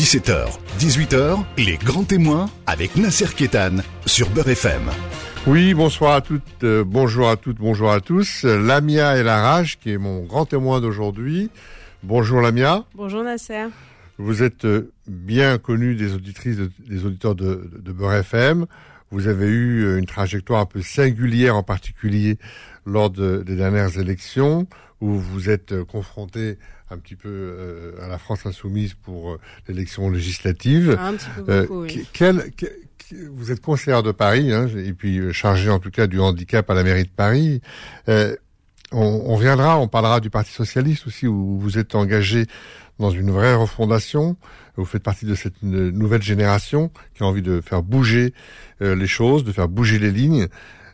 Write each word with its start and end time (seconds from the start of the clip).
17h, 0.00 0.48
18h, 0.78 1.44
les 1.58 1.76
grands 1.76 2.04
témoins 2.04 2.48
avec 2.66 2.96
Nasser 2.96 3.26
Kétan 3.36 3.82
sur 4.06 4.30
Beurre 4.30 4.48
FM. 4.48 4.80
Oui, 5.46 5.74
bonsoir 5.74 6.14
à 6.14 6.20
toutes, 6.22 6.64
euh, 6.64 6.84
bonjour 6.86 7.28
à 7.28 7.36
toutes, 7.36 7.58
bonjour 7.58 7.92
à 7.92 8.00
tous. 8.00 8.44
Lamia 8.44 9.18
et 9.18 9.22
la 9.22 9.42
rage, 9.42 9.78
qui 9.78 9.90
est 9.90 9.98
mon 9.98 10.22
grand 10.22 10.46
témoin 10.46 10.80
d'aujourd'hui. 10.80 11.50
Bonjour 12.02 12.40
Lamia. 12.40 12.86
Bonjour 12.94 13.22
Nasser. 13.22 13.66
Vous 14.16 14.42
êtes 14.42 14.64
euh, 14.64 14.90
bien 15.06 15.58
connue 15.58 15.94
des 15.96 16.14
auditrices, 16.14 16.56
des 16.56 17.04
auditeurs 17.04 17.34
de, 17.34 17.70
de 17.78 17.92
Beurre 17.92 18.14
FM. 18.14 18.64
Vous 19.10 19.28
avez 19.28 19.48
eu 19.48 19.84
euh, 19.84 19.98
une 19.98 20.06
trajectoire 20.06 20.60
un 20.62 20.66
peu 20.66 20.80
singulière, 20.80 21.56
en 21.56 21.62
particulier 21.62 22.38
lors 22.86 23.10
des 23.10 23.54
dernières 23.54 23.98
élections, 23.98 24.66
où 25.00 25.12
vous 25.12 25.50
êtes 25.50 25.82
confronté 25.84 26.58
un 26.90 26.98
petit 26.98 27.16
peu 27.16 27.28
euh, 27.28 28.04
à 28.04 28.08
la 28.08 28.18
France 28.18 28.46
insoumise 28.46 28.94
pour 28.94 29.32
euh, 29.32 29.40
l'élection 29.68 30.10
législative. 30.10 30.96
Ah, 30.98 31.08
un 31.08 31.14
petit 31.14 31.26
peu 31.36 31.62
beaucoup, 31.62 31.82
oui. 31.82 32.06
quel, 32.12 32.50
vous 33.32 33.50
êtes 33.50 33.60
conseillère 33.60 34.02
de 34.02 34.12
Paris, 34.12 34.52
hein, 34.52 34.68
et 34.76 34.92
puis 34.92 35.32
chargé 35.32 35.70
en 35.70 35.78
tout 35.78 35.90
cas 35.90 36.06
du 36.06 36.20
handicap 36.20 36.68
à 36.68 36.74
la 36.74 36.82
mairie 36.82 37.04
de 37.04 37.10
Paris. 37.10 37.60
Euh, 38.08 38.36
on, 38.92 39.22
on, 39.26 39.36
viendra, 39.36 39.78
on 39.78 39.88
parlera 39.88 40.20
du 40.20 40.30
Parti 40.30 40.52
socialiste 40.52 41.06
aussi, 41.06 41.26
où 41.26 41.58
vous 41.58 41.78
êtes 41.78 41.94
engagé 41.94 42.46
dans 42.98 43.10
une 43.10 43.30
vraie 43.30 43.54
refondation. 43.54 44.36
Vous 44.76 44.84
faites 44.84 45.02
partie 45.02 45.26
de 45.26 45.34
cette 45.34 45.62
nouvelle 45.62 46.22
génération 46.22 46.90
qui 47.14 47.22
a 47.22 47.26
envie 47.26 47.42
de 47.42 47.60
faire 47.60 47.82
bouger 47.82 48.32
les 48.80 49.06
choses, 49.06 49.44
de 49.44 49.52
faire 49.52 49.68
bouger 49.68 49.98
les 49.98 50.10
lignes. 50.10 50.46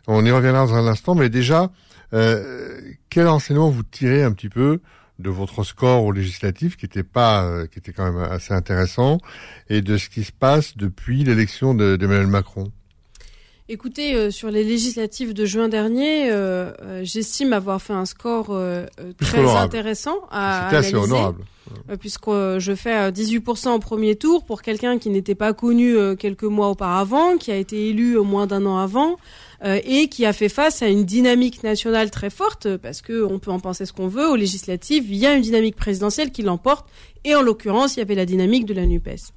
On 0.07 0.25
y 0.25 0.31
reviendra 0.31 0.65
dans 0.65 0.73
un 0.73 0.87
instant, 0.87 1.15
mais 1.15 1.29
déjà, 1.29 1.71
euh, 2.13 2.79
quel 3.09 3.27
enseignement 3.27 3.69
vous 3.69 3.83
tirez 3.83 4.23
un 4.23 4.31
petit 4.31 4.49
peu 4.49 4.79
de 5.19 5.29
votre 5.29 5.63
score 5.63 6.03
au 6.03 6.11
législatif 6.11 6.77
qui 6.77 6.85
était 6.85 7.03
pas, 7.03 7.43
euh, 7.43 7.65
qui 7.65 7.79
était 7.79 7.91
quand 7.91 8.11
même 8.11 8.21
assez 8.21 8.53
intéressant, 8.53 9.17
et 9.69 9.81
de 9.81 9.97
ce 9.97 10.09
qui 10.09 10.23
se 10.23 10.31
passe 10.31 10.77
depuis 10.77 11.23
l'élection 11.23 11.73
d'Emmanuel 11.73 12.27
Macron? 12.27 12.71
Écoutez, 13.69 14.15
euh, 14.15 14.31
sur 14.31 14.49
les 14.49 14.63
législatives 14.63 15.33
de 15.33 15.45
juin 15.45 15.67
dernier, 15.67 16.31
euh, 16.31 16.71
euh 16.81 17.01
j'estime 17.03 17.51
avoir 17.51 17.81
fait 17.81 17.91
un 17.91 18.05
score 18.05 18.47
euh, 18.51 18.85
très 19.17 19.39
honorable. 19.39 19.65
intéressant 19.65 20.19
à 20.31 20.63
C'était 20.65 20.77
assez 20.77 20.95
honorable. 20.95 21.43
puisque 21.99 22.29
je 22.29 22.73
fais 22.77 23.11
18% 23.11 23.71
au 23.71 23.79
premier 23.79 24.15
tour 24.15 24.45
pour 24.45 24.61
quelqu'un 24.61 24.97
qui 24.99 25.09
n'était 25.09 25.35
pas 25.35 25.51
connu 25.51 25.97
quelques 26.17 26.43
mois 26.43 26.69
auparavant, 26.69 27.35
qui 27.37 27.51
a 27.51 27.57
été 27.57 27.89
élu 27.89 28.15
au 28.15 28.23
moins 28.23 28.47
d'un 28.47 28.65
an 28.65 28.77
avant. 28.77 29.17
Euh, 29.63 29.79
et 29.83 30.07
qui 30.07 30.25
a 30.25 30.33
fait 30.33 30.49
face 30.49 30.83
à 30.83 30.87
une 30.87 31.03
dynamique 31.03 31.63
nationale 31.63 32.11
très 32.11 32.29
forte, 32.29 32.77
parce 32.77 33.01
que 33.01 33.23
on 33.23 33.39
peut 33.39 33.51
en 33.51 33.59
penser 33.59 33.85
ce 33.85 33.93
qu'on 33.93 34.07
veut, 34.07 34.29
aux 34.29 34.35
législatives, 34.35 35.05
il 35.09 35.17
y 35.17 35.25
a 35.25 35.33
une 35.33 35.41
dynamique 35.41 35.75
présidentielle 35.75 36.31
qui 36.31 36.43
l'emporte, 36.43 36.87
et 37.27 37.35
en 37.35 37.41
l'occurrence, 37.41 37.95
il 37.95 37.99
y 37.99 38.01
avait 38.01 38.15
la 38.15 38.25
dynamique 38.25 38.65
de 38.65 38.73
la 38.73 38.85
NUPES. 38.85 39.33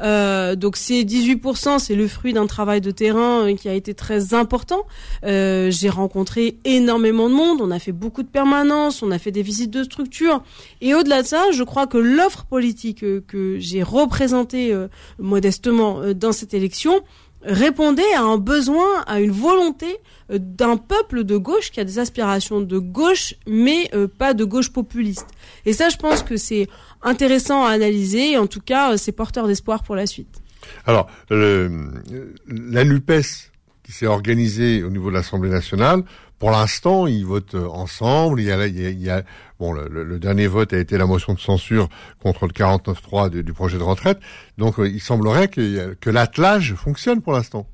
Euh, 0.00 0.54
donc 0.54 0.76
ces 0.76 1.04
18%, 1.04 1.80
c'est 1.80 1.94
le 1.94 2.06
fruit 2.06 2.32
d'un 2.32 2.46
travail 2.46 2.80
de 2.80 2.90
terrain 2.90 3.48
euh, 3.48 3.54
qui 3.56 3.68
a 3.68 3.74
été 3.74 3.94
très 3.94 4.32
important. 4.34 4.86
Euh, 5.24 5.68
j'ai 5.70 5.88
rencontré 5.88 6.58
énormément 6.64 7.28
de 7.28 7.34
monde, 7.34 7.60
on 7.60 7.70
a 7.70 7.80
fait 7.80 7.92
beaucoup 7.92 8.22
de 8.22 8.28
permanences, 8.28 9.02
on 9.02 9.10
a 9.10 9.18
fait 9.18 9.32
des 9.32 9.42
visites 9.42 9.70
de 9.70 9.82
structures. 9.82 10.42
Et 10.80 10.94
au-delà 10.94 11.22
de 11.22 11.26
ça, 11.26 11.50
je 11.52 11.62
crois 11.64 11.86
que 11.86 11.98
l'offre 11.98 12.44
politique 12.44 13.02
euh, 13.02 13.22
que 13.26 13.58
j'ai 13.58 13.82
représentée 13.82 14.72
euh, 14.72 14.86
modestement 15.18 16.12
dans 16.14 16.32
cette 16.32 16.54
élection 16.54 17.02
répondait 17.44 18.12
à 18.14 18.22
un 18.22 18.38
besoin, 18.38 19.02
à 19.06 19.20
une 19.20 19.30
volonté 19.30 19.98
euh, 20.30 20.38
d'un 20.40 20.76
peuple 20.76 21.24
de 21.24 21.36
gauche 21.36 21.70
qui 21.70 21.80
a 21.80 21.84
des 21.84 21.98
aspirations 21.98 22.60
de 22.60 22.78
gauche, 22.78 23.34
mais 23.46 23.90
euh, 23.94 24.08
pas 24.08 24.34
de 24.34 24.44
gauche 24.44 24.72
populiste. 24.72 25.26
Et 25.66 25.72
ça, 25.72 25.88
je 25.88 25.96
pense 25.96 26.22
que 26.22 26.36
c'est 26.36 26.68
intéressant 27.02 27.64
à 27.64 27.70
analyser, 27.70 28.38
en 28.38 28.46
tout 28.46 28.60
cas, 28.60 28.92
euh, 28.92 28.96
c'est 28.96 29.12
porteur 29.12 29.46
d'espoir 29.46 29.82
pour 29.82 29.96
la 29.96 30.06
suite. 30.06 30.40
Alors, 30.86 31.08
la 31.28 32.84
NUPES 32.84 33.50
qui 33.82 33.90
s'est 33.90 34.06
organisée 34.06 34.84
au 34.84 34.90
niveau 34.90 35.10
de 35.10 35.14
l'Assemblée 35.14 35.50
nationale, 35.50 36.04
pour 36.42 36.50
l'instant, 36.50 37.06
ils 37.06 37.24
votent 37.24 37.54
ensemble. 37.54 38.40
Il 38.40 38.46
y 38.46 38.50
a, 38.50 38.66
il 38.66 39.24
bon, 39.60 39.72
le, 39.72 40.18
dernier 40.18 40.48
vote 40.48 40.72
a 40.72 40.78
été 40.78 40.98
la 40.98 41.06
motion 41.06 41.34
de 41.34 41.38
censure 41.38 41.88
contre 42.20 42.48
le 42.48 42.52
49.3 42.52 43.30
du, 43.30 43.44
du 43.44 43.52
projet 43.52 43.78
de 43.78 43.84
retraite. 43.84 44.18
Donc, 44.58 44.74
il 44.78 45.00
semblerait 45.00 45.46
que, 45.46 45.94
que 46.00 46.10
l'attelage 46.10 46.74
fonctionne 46.74 47.22
pour 47.22 47.32
l'instant 47.32 47.68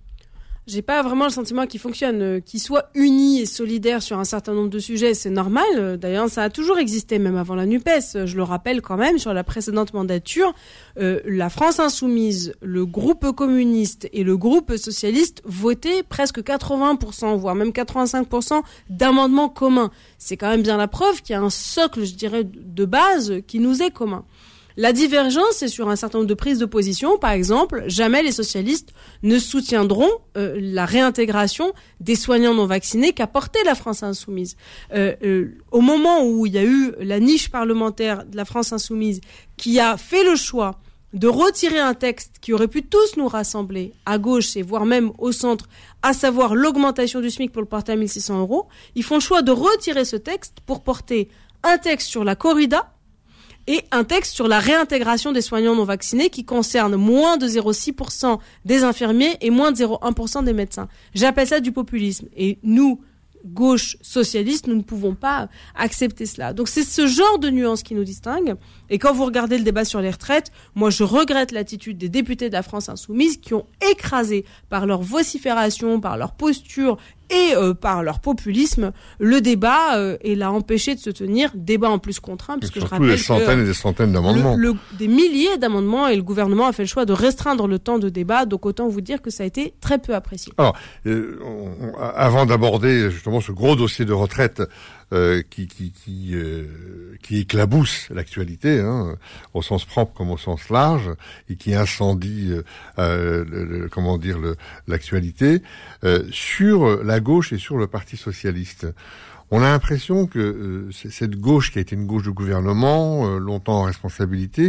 j'ai 0.69 0.83
pas 0.83 1.03
vraiment 1.03 1.25
le 1.25 1.31
sentiment 1.31 1.67
qu'il 1.67 1.81
fonctionne, 1.81 2.21
euh, 2.21 2.41
qu'il 2.41 2.61
soit 2.61 2.91
uni 2.95 3.41
et 3.41 3.47
solidaire 3.47 4.03
sur 4.03 4.19
un 4.19 4.25
certain 4.25 4.53
nombre 4.53 4.69
de 4.69 4.79
sujets, 4.79 5.15
c'est 5.15 5.31
normal. 5.31 5.65
Euh, 5.77 5.97
D'ailleurs, 5.97 6.29
ça 6.29 6.43
a 6.43 6.51
toujours 6.51 6.79
existé, 6.79 7.19
même 7.19 7.37
avant 7.37 7.55
la 7.55 7.65
NUPES. 7.65 8.27
Je 8.27 8.37
le 8.37 8.43
rappelle 8.43 8.83
quand 8.83 8.99
même, 8.99 9.19
sur 9.19 9.33
la 9.33 9.45
précédente 9.45 9.95
mandature, 9.95 10.55
euh, 11.01 11.21
la 11.25 11.49
France 11.49 11.81
insoumise, 11.81 12.53
le 12.61 12.85
groupe 12.85 13.33
communiste 13.33 14.09
et 14.13 14.23
le 14.25 14.37
groupe 14.37 14.77
socialiste 14.77 15.43
votaient 15.47 16.03
presque 16.03 16.41
80%, 16.41 17.37
voire 17.37 17.55
même 17.55 17.71
85% 17.71 18.63
d'amendements 18.91 19.49
communs. 19.49 19.91
C'est 20.19 20.37
quand 20.37 20.51
même 20.51 20.63
bien 20.63 20.77
la 20.77 20.89
preuve 20.89 21.23
qu'il 21.23 21.33
y 21.33 21.37
a 21.37 21.41
un 21.41 21.51
socle, 21.51 22.05
je 22.05 22.15
dirais, 22.15 22.45
de 22.45 22.85
base 22.85 23.41
qui 23.47 23.59
nous 23.59 23.83
est 23.83 23.91
commun. 23.91 24.25
La 24.81 24.93
divergence, 24.93 25.55
c'est 25.55 25.67
sur 25.67 25.89
un 25.89 25.97
certain 25.97 26.19
nombre 26.19 26.29
de 26.29 26.35
prises 26.35 26.61
de 26.61 26.65
position. 26.65 27.19
Par 27.19 27.33
exemple, 27.33 27.83
jamais 27.89 28.23
les 28.23 28.31
socialistes 28.31 28.91
ne 29.25 29.41
soutiendront 29.41 30.09
euh, 30.37 30.57
la 30.57 30.87
réintégration 30.87 31.73
des 31.99 32.15
soignants 32.15 32.55
non 32.55 32.67
vaccinés 32.67 33.13
qu'a 33.13 33.27
porté 33.27 33.59
la 33.65 33.75
France 33.75 34.05
insoumise. 34.05 34.57
Euh, 34.95 35.17
euh, 35.25 35.59
au 35.73 35.81
moment 35.81 36.25
où 36.25 36.47
il 36.47 36.53
y 36.53 36.59
a 36.59 36.63
eu 36.63 36.93
la 37.01 37.19
niche 37.19 37.51
parlementaire 37.51 38.25
de 38.25 38.37
la 38.37 38.45
France 38.45 38.73
insoumise 38.73 39.21
qui 39.57 39.81
a 39.81 39.97
fait 39.97 40.23
le 40.23 40.37
choix 40.37 40.79
de 41.13 41.27
retirer 41.27 41.81
un 41.81 41.95
texte 41.95 42.37
qui 42.41 42.53
aurait 42.53 42.69
pu 42.69 42.85
tous 42.85 43.17
nous 43.17 43.27
rassembler 43.27 43.95
à 44.07 44.19
gauche 44.19 44.57
et 44.57 44.63
voire 44.63 44.87
même 44.87 45.11
au 45.19 45.33
centre, 45.33 45.69
à 46.03 46.13
savoir 46.13 46.55
l'augmentation 46.55 47.21
du 47.21 47.31
SMIC 47.31 47.51
pour 47.51 47.63
le 47.63 47.69
porter 47.69 47.91
à 47.91 47.97
1600 47.97 48.39
euros, 48.39 48.69
ils 48.95 49.03
font 49.03 49.17
le 49.17 49.21
choix 49.21 49.43
de 49.43 49.51
retirer 49.51 50.05
ce 50.05 50.15
texte 50.15 50.59
pour 50.67 50.85
porter 50.85 51.31
un 51.65 51.79
texte 51.79 52.07
sur 52.07 52.23
la 52.23 52.37
corrida 52.37 52.93
et 53.69 53.85
un 53.93 54.03
texte 54.03 54.35
sur 54.35 54.49
la 54.49 54.59
réintégration 54.59 55.31
des 55.31 55.43
soignants 55.43 55.77
non 55.77 55.85
vaccinés 55.85 56.31
qui 56.31 56.45
concerne 56.45 56.97
moins 56.97 57.37
de 57.37 57.47
0,6% 57.47 58.39
des 58.65 58.83
infirmiers 58.83 59.37
et 59.43 59.51
moins 59.51 59.73
de 59.73 59.77
0,1% 59.77 60.43
des 60.43 60.55
médecins. 60.55 60.89
J'appelle 61.15 61.47
ça 61.47 61.61
du 61.61 61.71
populisme. 61.71 62.29
Et 62.35 62.59
nous, 62.63 63.03
gauche 63.45 63.99
socialiste, 64.01 64.69
nous 64.69 64.75
ne 64.75 64.83
pouvons 64.83 65.15
pas 65.15 65.51
accepter 65.75 66.25
cela. 66.25 66.55
Donc 66.55 66.69
c'est 66.69 66.83
ce 66.83 67.07
genre 67.07 67.39
de 67.39 67.51
nuance 67.51 67.83
qui 67.83 67.95
nous 67.95 68.05
distingue. 68.05 68.57
Et 68.91 68.99
quand 68.99 69.13
vous 69.13 69.25
regardez 69.25 69.59
le 69.59 69.65
débat 69.65 69.85
sur 69.85 70.01
les 70.01 70.11
retraites, 70.11 70.51
moi 70.75 70.91
je 70.91 71.05
regrette 71.05 71.53
l'attitude 71.53 71.99
des 71.99 72.09
députés 72.09 72.49
de 72.49 72.55
la 72.55 72.63
France 72.63 72.89
insoumise 72.89 73.39
qui 73.39 73.55
ont 73.55 73.67
écrasé 73.91 74.45
par 74.69 74.87
leur 74.87 75.03
vocifération, 75.03 76.01
par 76.01 76.17
leur 76.17 76.33
posture 76.33 76.97
et 77.31 77.55
euh, 77.55 77.75
par 77.75 78.03
leur 78.03 78.21
populisme 78.21 78.93
le 79.19 79.43
débat 79.43 79.97
euh, 79.99 80.17
et 80.23 80.35
l'a 80.35 80.51
empêché 80.51 80.95
de 80.95 81.01
se 81.01 81.11
tenir. 81.11 81.51
Débat 81.55 81.91
en 81.91 81.99
plus 81.99 82.21
contraint 82.21 82.59
puisque 82.59 82.81
je 82.81 82.87
rappelle 82.87 83.09
des 83.09 83.19
centaines 83.19 83.59
que 83.59 83.63
et 83.65 83.67
des 83.67 83.75
centaines 83.75 84.13
d'amendements. 84.13 84.57
le, 84.57 84.69
le, 84.73 84.77
des 84.99 85.09
milliers 85.09 85.59
d'amendements 85.59 86.09
et 86.09 86.17
le 86.17 86.23
gouvernement 86.23 86.67
a 86.67 86.73
fait 86.73 86.85
le 86.85 86.89
choix 86.89 87.05
de 87.05 87.13
restreindre 87.13 87.67
le 87.67 87.79
temps 87.79 87.99
de 87.99 88.09
débat. 88.09 88.47
Donc 88.47 88.65
autant 88.65 88.89
vous 88.89 89.03
dire 89.03 89.21
que 89.21 89.31
ça 89.31 89.43
a 89.43 89.47
été 89.47 89.75
très 89.81 89.99
peu 89.99 90.15
apprécié. 90.15 90.53
Alors 90.57 90.75
euh, 91.07 91.39
on, 91.45 91.89
on, 91.89 91.99
avant 91.99 92.47
d'aborder 92.47 93.11
justement 93.11 93.43
ce 93.43 93.53
gros 93.53 93.77
dossier 93.77 94.07
de 94.07 94.13
retraite 94.15 94.63
euh, 95.13 95.43
qui 95.49 95.67
qui 95.67 95.91
qui, 95.93 96.31
euh, 96.35 96.67
qui 97.23 97.39
éclabousse 97.39 98.09
l'actualité, 98.11 98.81
hein, 98.81 99.17
au 99.55 99.63
sens 99.63 99.85
propre 99.85 100.13
comme 100.15 100.31
au 100.31 100.39
sens 100.39 100.69
large, 100.71 101.11
et 101.49 101.57
qui 101.57 101.75
incendie, 101.75 102.53
euh, 102.99 103.45
le, 103.45 103.65
le, 103.65 103.89
comment 103.89 104.19
dire, 104.19 104.39
l'actualité 104.87 105.63
euh, 106.05 106.25
sur 106.31 107.03
la 107.03 107.21
gauche 107.21 107.53
et 107.53 107.59
sur 107.59 107.77
le 107.77 107.87
Parti 107.87 108.17
socialiste. 108.17 108.87
On 109.51 109.63
a 109.63 109.71
l'impression 109.71 110.27
que 110.27 110.39
euh, 110.39 110.91
cette 110.93 111.37
gauche, 111.37 111.73
qui 111.73 111.79
a 111.79 111.81
été 111.81 111.97
une 111.97 112.07
gauche 112.07 112.25
de 112.25 112.31
gouvernement, 112.31 113.27
euh, 113.27 113.39
longtemps 113.39 113.81
en 113.81 113.83
responsabilité, 113.85 114.69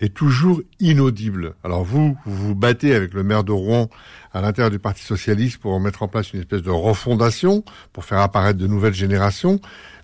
est 0.00 0.12
toujours 0.12 0.60
inaudible. 0.80 1.54
Alors 1.64 1.82
vous, 1.82 2.16
vous 2.26 2.48
vous 2.48 2.54
battez 2.54 2.94
avec 2.94 3.14
le 3.14 3.22
maire 3.22 3.42
de 3.42 3.52
Rouen 3.52 3.88
à 4.32 4.42
l'intérieur 4.42 4.70
du 4.70 4.78
Parti 4.78 5.02
socialiste 5.02 5.58
pour 5.58 5.80
mettre 5.80 6.02
en 6.02 6.08
place 6.08 6.34
une 6.34 6.40
espèce 6.40 6.62
de 6.62 6.70
refondation, 6.70 7.64
pour 7.94 8.04
faire 8.04 8.18
apparaître 8.18 8.58
de 8.58 8.66
nouvelles 8.66 8.92
générations, 8.94 9.60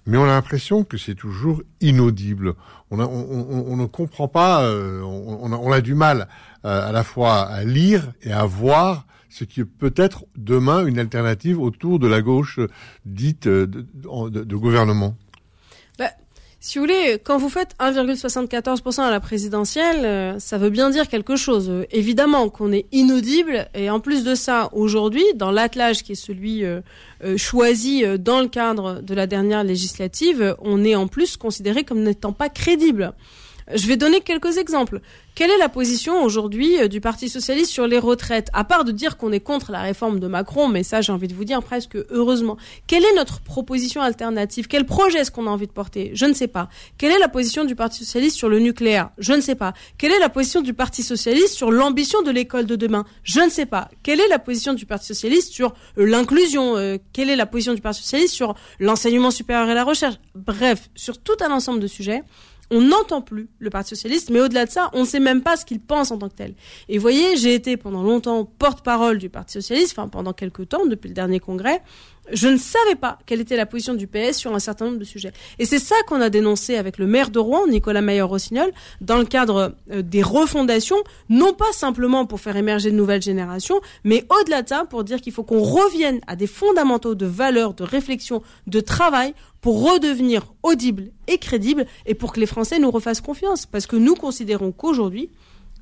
mais 0.07 0.17
on 0.17 0.25
a 0.25 0.29
l'impression 0.29 0.85
que 0.85 0.97
c'est 0.97 1.15
toujours 1.15 1.63
inaudible. 1.81 2.55
On, 2.91 3.01
a, 3.01 3.05
on, 3.05 3.27
on, 3.31 3.73
on, 3.73 3.77
ne 3.77 3.87
comprend 3.87 4.29
pas, 4.29 4.63
euh, 4.63 5.03
on, 5.03 5.53
a, 5.53 5.57
on, 5.57 5.73
a, 5.73 5.81
du 5.81 5.95
mal 5.95 6.29
euh, 6.65 6.89
à 6.89 6.93
la 6.93 7.05
fois 7.05 7.43
à 7.43 7.65
lire 7.65 8.13
et 8.23 8.33
à 8.33 8.45
voir 8.45 9.07
ce 9.35 9.43
qui 9.43 9.61
est 9.61 9.65
peut-être 9.65 10.27
demain 10.37 10.87
une 10.87 11.01
alternative 11.01 11.61
autour 11.61 11.99
de 11.99 12.07
la 12.07 12.23
gauche 12.23 12.61
dite 13.05 13.49
de, 13.49 13.65
de, 13.65 14.57
gouvernement. 14.57 15.17
Bah, 15.99 16.11
si 16.61 16.79
vous 16.79 16.85
voulez, 16.85 17.19
quand 17.23 17.37
vous 17.37 17.49
faites 17.49 17.75
1,74% 17.81 19.01
à 19.01 19.11
la 19.11 19.19
présidentielle, 19.19 20.07
euh, 20.07 20.39
ça 20.39 20.57
veut 20.57 20.71
bien 20.71 20.89
dire 20.89 21.09
quelque 21.09 21.35
chose. 21.35 21.69
Euh, 21.69 21.85
évidemment 21.91 22.49
qu'on 22.49 22.71
est 22.71 22.87
inaudible, 22.93 23.69
et 23.75 23.91
en 23.91 23.99
plus 23.99 24.23
de 24.23 24.37
ça, 24.37 24.69
aujourd'hui, 24.73 25.25
dans 25.35 25.51
l'attelage 25.51 26.05
qui 26.05 26.13
est 26.13 26.15
celui 26.15 26.65
euh, 26.65 26.81
euh, 27.25 27.37
choisi 27.37 28.05
dans 28.21 28.41
le 28.41 28.47
cadre 28.47 29.01
de 29.03 29.15
la 29.15 29.27
dernière 29.27 29.65
législative, 29.65 30.55
on 30.61 30.85
est 30.85 30.95
en 30.95 31.09
plus 31.09 31.37
considéré 31.37 31.83
comme 31.83 32.05
n'étant 32.05 32.33
pas 32.33 32.51
crédible. 32.51 33.15
Je 33.73 33.87
vais 33.87 33.97
donner 33.97 34.21
quelques 34.21 34.59
exemples. 34.59 35.01
Quelle 35.35 35.51
est 35.51 35.59
la 35.59 35.69
position 35.69 36.23
aujourd'hui 36.23 36.79
euh, 36.81 36.87
du 36.87 37.01
Parti 37.01 37.29
socialiste 37.29 37.71
sur 37.71 37.87
les 37.87 37.99
retraites? 37.99 38.49
À 38.53 38.63
part 38.63 38.85
de 38.85 38.93
dire 38.93 39.17
qu'on 39.17 39.33
est 39.33 39.41
contre 39.41 39.73
la 39.73 39.81
réforme 39.81 40.21
de 40.21 40.29
Macron, 40.29 40.69
mais 40.69 40.83
ça 40.83 41.01
j'ai 41.01 41.13
envie 41.13 41.29
de 41.29 41.35
vous 41.35 41.45
dire 41.45 41.63
presque 41.63 41.97
heureusement. 42.11 42.57
Quelle 42.87 43.05
est 43.05 43.15
notre 43.17 43.41
proposition 43.41 44.03
alternative? 44.03 44.69
Quel 44.69 44.85
projet 44.85 45.21
est-ce 45.21 45.31
qu'on 45.31 45.47
a 45.47 45.51
envie 45.51 45.67
de 45.67 45.73
porter? 45.73 46.11
Je 46.15 46.27
ne 46.27 46.35
sais 46.35 46.47
pas. 46.47 46.69
Quelle 46.99 47.11
est 47.11 47.19
la 47.19 47.29
position 47.29 47.65
du 47.65 47.75
Parti 47.75 48.05
socialiste 48.05 48.37
sur 48.37 48.49
le 48.49 48.59
nucléaire? 48.59 49.11
Je 49.19 49.33
ne 49.33 49.41
sais 49.41 49.55
pas. 49.55 49.73
Quelle 49.99 50.13
est 50.13 50.19
la 50.19 50.29
position 50.29 50.61
du 50.61 50.75
Parti 50.75 51.03
socialiste 51.03 51.55
sur 51.55 51.73
l'ambition 51.73 52.23
de 52.23 52.31
l'école 52.31 52.67
de 52.67 52.77
demain? 52.77 53.05
Je 53.23 53.41
ne 53.41 53.49
sais 53.49 53.67
pas. 53.67 53.89
Quelle 54.03 54.21
est 54.21 54.29
la 54.29 54.39
position 54.39 54.75
du 54.75 54.85
Parti 54.87 55.07
socialiste 55.07 55.53
sur 55.53 55.75
euh, 55.99 56.05
l'inclusion 56.05 56.77
euh, 56.77 56.99
Quelle 57.13 57.31
est 57.31 57.37
la 57.37 57.47
position 57.47 57.73
du 57.73 57.81
Parti 57.81 58.03
socialiste 58.03 58.35
sur 58.35 58.55
l'enseignement 58.79 59.31
supérieur 59.31 59.69
et 59.71 59.75
la 59.75 59.85
recherche? 59.85 60.17
Bref, 60.35 60.91
sur 60.95 61.19
tout 61.19 61.37
un 61.41 61.51
ensemble 61.51 61.81
de 61.81 61.87
sujets 61.87 62.23
on 62.71 62.81
n'entend 62.81 63.21
plus 63.21 63.49
le 63.59 63.71
Parti 63.71 63.91
socialiste, 63.91 64.31
mais 64.31 64.41
au-delà 64.41 64.67
de 64.67 64.71
ça, 64.71 64.91
on 64.93 65.01
ne 65.01 65.07
sait 65.07 65.21
même 65.21 65.43
pas 65.43 65.57
ce 65.57 65.65
qu'il 65.65 65.81
pense 65.81 66.11
en 66.11 66.19
tant 66.19 66.29
que 66.29 66.35
tel. 66.35 66.55
Et 66.89 66.99
vous 66.99 67.03
voyez, 67.03 67.37
j'ai 67.37 67.55
été 67.55 67.77
pendant 67.77 68.03
longtemps 68.03 68.45
porte-parole 68.45 69.19
du 69.19 69.29
Parti 69.29 69.55
socialiste, 69.55 69.93
enfin 69.97 70.09
pendant 70.09 70.33
quelques 70.33 70.69
temps, 70.69 70.87
depuis 70.87 71.09
le 71.09 71.15
dernier 71.15 71.41
congrès, 71.41 71.83
je 72.33 72.49
ne 72.49 72.57
savais 72.57 72.95
pas 72.95 73.19
quelle 73.27 73.41
était 73.41 73.57
la 73.57 73.67
position 73.67 73.95
du 73.95 74.07
PS 74.07 74.37
sur 74.39 74.55
un 74.55 74.59
certain 74.59 74.87
nombre 74.87 74.99
de 74.99 75.05
sujets. 75.05 75.33
Et 75.59 75.67
c'est 75.67 75.79
ça 75.79 75.95
qu'on 76.07 76.21
a 76.21 76.31
dénoncé 76.31 76.77
avec 76.77 76.99
le 76.99 77.07
maire 77.07 77.31
de 77.31 77.39
Rouen, 77.39 77.67
Nicolas 77.67 78.01
Mayer-Rossignol, 78.01 78.73
dans 79.01 79.19
le 79.19 79.25
cadre 79.25 79.75
euh, 79.91 80.03
des 80.03 80.23
refondations, 80.23 80.97
non 81.29 81.53
pas 81.53 81.73
simplement 81.73 82.27
pour 82.27 82.41
faire 82.41 82.57
émerger 82.57 82.91
de 82.91 82.97
nouvelles 82.97 83.23
générations, 83.23 83.81
mais 84.05 84.25
au-delà 84.41 84.63
de 84.63 84.69
ça, 84.69 84.85
pour 84.85 85.05
dire 85.05 85.21
qu'il 85.21 85.33
faut 85.33 85.45
qu'on 85.45 85.63
revienne 85.63 86.21
à 86.27 86.37
des 86.37 86.47
fondamentaux 86.47 87.15
de 87.15 87.27
valeurs, 87.27 87.75
de 87.75 87.85
réflexion, 87.85 88.43
de 88.67 88.81
travail, 88.81 89.35
pour 89.61 89.83
redevenir 89.83 90.53
audible 90.63 91.11
et 91.27 91.39
crédible, 91.39 91.87
et 92.07 92.15
pour 92.15 92.33
que 92.33 92.41
les 92.41 92.47
Français 92.47 92.79
nous 92.79 92.91
refassent 92.91 93.21
confiance. 93.23 93.67
Parce 93.67 93.87
que 93.87 93.97
nous 93.97 94.15
considérons 94.15 94.73
qu'aujourd'hui, 94.73 95.31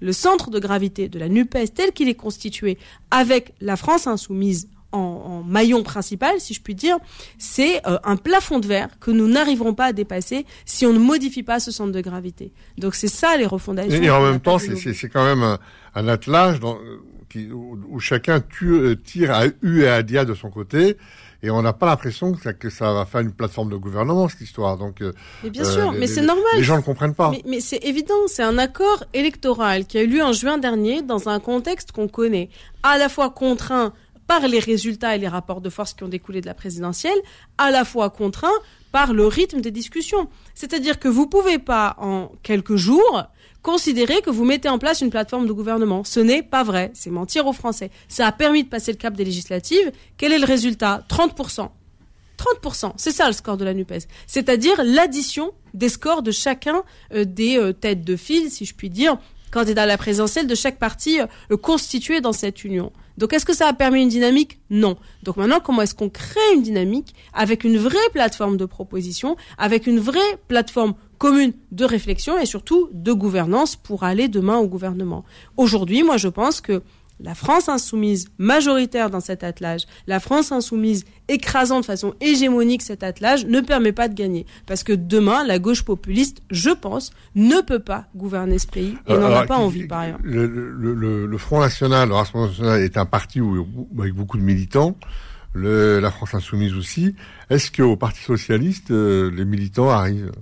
le 0.00 0.12
centre 0.12 0.50
de 0.50 0.58
gravité 0.58 1.08
de 1.08 1.18
la 1.18 1.28
NUPES 1.28 1.74
tel 1.74 1.92
qu'il 1.92 2.08
est 2.08 2.14
constitué, 2.14 2.76
avec 3.10 3.54
la 3.60 3.76
France 3.76 4.06
insoumise 4.06 4.68
en, 4.92 5.42
maillon 5.42 5.82
principal, 5.82 6.40
si 6.40 6.54
je 6.54 6.62
puis 6.62 6.74
dire, 6.74 6.96
c'est 7.38 7.86
euh, 7.86 7.98
un 8.04 8.16
plafond 8.16 8.58
de 8.58 8.66
verre 8.66 8.88
que 9.00 9.10
nous 9.10 9.28
n'arriverons 9.28 9.74
pas 9.74 9.86
à 9.86 9.92
dépasser 9.92 10.46
si 10.64 10.86
on 10.86 10.92
ne 10.92 10.98
modifie 10.98 11.42
pas 11.42 11.60
ce 11.60 11.70
centre 11.70 11.92
de 11.92 12.00
gravité. 12.00 12.52
Donc 12.78 12.94
c'est 12.94 13.08
ça 13.08 13.36
les 13.36 13.46
refondations. 13.46 14.02
Et, 14.02 14.10
en 14.10 14.22
même 14.22 14.40
temps, 14.40 14.58
c'est 14.58 15.08
quand 15.08 15.24
même 15.24 15.58
un, 15.94 16.08
attelage 16.08 16.60
dans, 16.60 16.78
qui, 17.28 17.50
où, 17.50 17.98
chacun 18.00 18.40
tue, 18.40 18.72
euh, 18.72 18.96
tire 18.96 19.32
à 19.32 19.46
U 19.62 19.82
et 19.82 19.88
à 19.88 20.02
Dia 20.02 20.24
de 20.24 20.34
son 20.34 20.50
côté. 20.50 20.96
Et 21.44 21.50
on 21.50 21.60
n'a 21.60 21.72
pas 21.72 21.86
l'impression 21.86 22.32
que, 22.32 22.70
ça 22.70 22.92
va 22.92 23.04
faire 23.04 23.20
une 23.20 23.32
plateforme 23.32 23.68
de 23.68 23.76
gouvernement 23.76 24.28
cette 24.28 24.42
histoire. 24.42 24.78
Donc, 24.78 25.02
euh, 25.02 25.12
mais 25.42 25.50
bien 25.50 25.64
sûr, 25.64 25.90
mais 25.92 26.06
c'est 26.06 26.22
normal. 26.22 26.44
Les 26.56 26.62
gens 26.62 26.76
ne 26.76 26.82
comprennent 26.82 27.16
pas. 27.16 27.30
Mais, 27.30 27.42
mais 27.44 27.60
c'est 27.60 27.84
évident, 27.84 28.14
c'est 28.28 28.44
un 28.44 28.58
accord 28.58 29.04
électoral 29.12 29.84
qui 29.86 29.98
a 29.98 30.02
eu 30.02 30.06
lieu 30.06 30.22
en 30.22 30.32
juin 30.32 30.58
dernier 30.58 31.02
dans 31.02 31.28
un 31.28 31.40
contexte 31.40 31.90
qu'on 31.90 32.06
connaît, 32.06 32.48
à 32.84 32.96
la 32.96 33.08
fois 33.08 33.30
contraint 33.30 33.92
par 34.26 34.46
les 34.48 34.58
résultats 34.58 35.14
et 35.14 35.18
les 35.18 35.28
rapports 35.28 35.60
de 35.60 35.70
force 35.70 35.94
qui 35.94 36.04
ont 36.04 36.08
découlé 36.08 36.40
de 36.40 36.46
la 36.46 36.54
présidentielle, 36.54 37.18
à 37.58 37.70
la 37.70 37.84
fois 37.84 38.10
contraint 38.10 38.48
par 38.92 39.12
le 39.12 39.26
rythme 39.26 39.60
des 39.60 39.70
discussions. 39.70 40.28
C'est-à-dire 40.54 40.98
que 40.98 41.08
vous 41.08 41.26
pouvez 41.26 41.58
pas, 41.58 41.96
en 41.98 42.30
quelques 42.42 42.76
jours, 42.76 43.24
considérer 43.62 44.20
que 44.20 44.30
vous 44.30 44.44
mettez 44.44 44.68
en 44.68 44.78
place 44.78 45.00
une 45.00 45.10
plateforme 45.10 45.46
de 45.46 45.52
gouvernement. 45.52 46.04
Ce 46.04 46.20
n'est 46.20 46.42
pas 46.42 46.62
vrai. 46.62 46.90
C'est 46.94 47.10
mentir 47.10 47.46
aux 47.46 47.52
Français. 47.52 47.90
Ça 48.08 48.26
a 48.26 48.32
permis 48.32 48.64
de 48.64 48.68
passer 48.68 48.92
le 48.92 48.98
cap 48.98 49.14
des 49.14 49.24
législatives. 49.24 49.92
Quel 50.16 50.32
est 50.32 50.38
le 50.38 50.46
résultat? 50.46 51.04
30%. 51.08 51.70
30%, 52.62 52.94
c'est 52.96 53.12
ça 53.12 53.26
le 53.28 53.32
score 53.32 53.56
de 53.56 53.64
la 53.64 53.72
NUPES. 53.72 54.08
C'est-à-dire 54.26 54.82
l'addition 54.82 55.52
des 55.74 55.88
scores 55.88 56.22
de 56.22 56.32
chacun 56.32 56.82
euh, 57.14 57.24
des 57.24 57.56
euh, 57.56 57.72
têtes 57.72 58.04
de 58.04 58.16
file, 58.16 58.50
si 58.50 58.64
je 58.64 58.74
puis 58.74 58.90
dire, 58.90 59.16
candidats 59.52 59.84
à 59.84 59.86
la 59.86 59.98
présidentielle 59.98 60.46
de 60.46 60.54
chaque 60.54 60.78
parti 60.78 61.20
euh, 61.20 61.56
constitué 61.56 62.20
dans 62.20 62.32
cette 62.32 62.64
union. 62.64 62.92
Donc 63.18 63.32
est-ce 63.32 63.44
que 63.44 63.54
ça 63.54 63.68
a 63.68 63.72
permis 63.72 64.02
une 64.02 64.08
dynamique? 64.08 64.60
Non. 64.70 64.96
Donc 65.22 65.36
maintenant, 65.36 65.60
comment 65.60 65.82
est-ce 65.82 65.94
qu'on 65.94 66.08
crée 66.08 66.40
une 66.54 66.62
dynamique 66.62 67.14
avec 67.32 67.64
une 67.64 67.76
vraie 67.76 67.98
plateforme 68.12 68.56
de 68.56 68.64
proposition, 68.64 69.36
avec 69.58 69.86
une 69.86 70.00
vraie 70.00 70.20
plateforme 70.48 70.94
commune 71.18 71.52
de 71.70 71.84
réflexion 71.84 72.38
et 72.38 72.46
surtout 72.46 72.88
de 72.92 73.12
gouvernance 73.12 73.76
pour 73.76 74.04
aller 74.04 74.28
demain 74.28 74.58
au 74.58 74.66
gouvernement? 74.66 75.24
Aujourd'hui, 75.56 76.02
moi 76.02 76.16
je 76.16 76.28
pense 76.28 76.60
que 76.60 76.82
la 77.22 77.34
France 77.34 77.68
insoumise 77.68 78.28
majoritaire 78.38 79.10
dans 79.10 79.20
cet 79.20 79.44
attelage, 79.44 79.82
la 80.06 80.20
France 80.20 80.52
insoumise 80.52 81.04
écrasant 81.28 81.80
de 81.80 81.84
façon 81.84 82.14
hégémonique 82.20 82.82
cet 82.82 83.02
attelage 83.02 83.46
ne 83.46 83.60
permet 83.60 83.92
pas 83.92 84.08
de 84.08 84.14
gagner. 84.14 84.46
Parce 84.66 84.82
que 84.82 84.92
demain, 84.92 85.44
la 85.44 85.58
gauche 85.58 85.82
populiste, 85.82 86.42
je 86.50 86.70
pense, 86.70 87.10
ne 87.34 87.60
peut 87.60 87.78
pas 87.78 88.06
gouverner 88.16 88.58
ce 88.58 88.66
pays 88.66 88.96
et 89.06 89.14
n'en 89.14 89.32
a 89.32 89.46
pas 89.46 89.56
envie 89.56 89.86
par 89.86 90.00
ailleurs. 90.00 90.18
Le, 90.22 91.38
Front 91.38 91.60
National, 91.60 92.08
le 92.08 92.14
Rassemblement 92.14 92.48
National 92.48 92.82
est 92.82 92.96
un 92.96 93.06
parti 93.06 93.40
où, 93.40 93.66
avec 93.98 94.14
beaucoup 94.14 94.36
de 94.36 94.42
militants. 94.42 94.96
la 95.54 96.10
France 96.10 96.34
insoumise 96.34 96.74
aussi. 96.74 97.14
Est-ce 97.50 97.70
qu'au 97.70 97.96
Parti 97.96 98.22
socialiste, 98.22 98.90
euh, 98.90 99.30
les 99.30 99.44
militants 99.44 99.90
arrivent? 99.90 100.32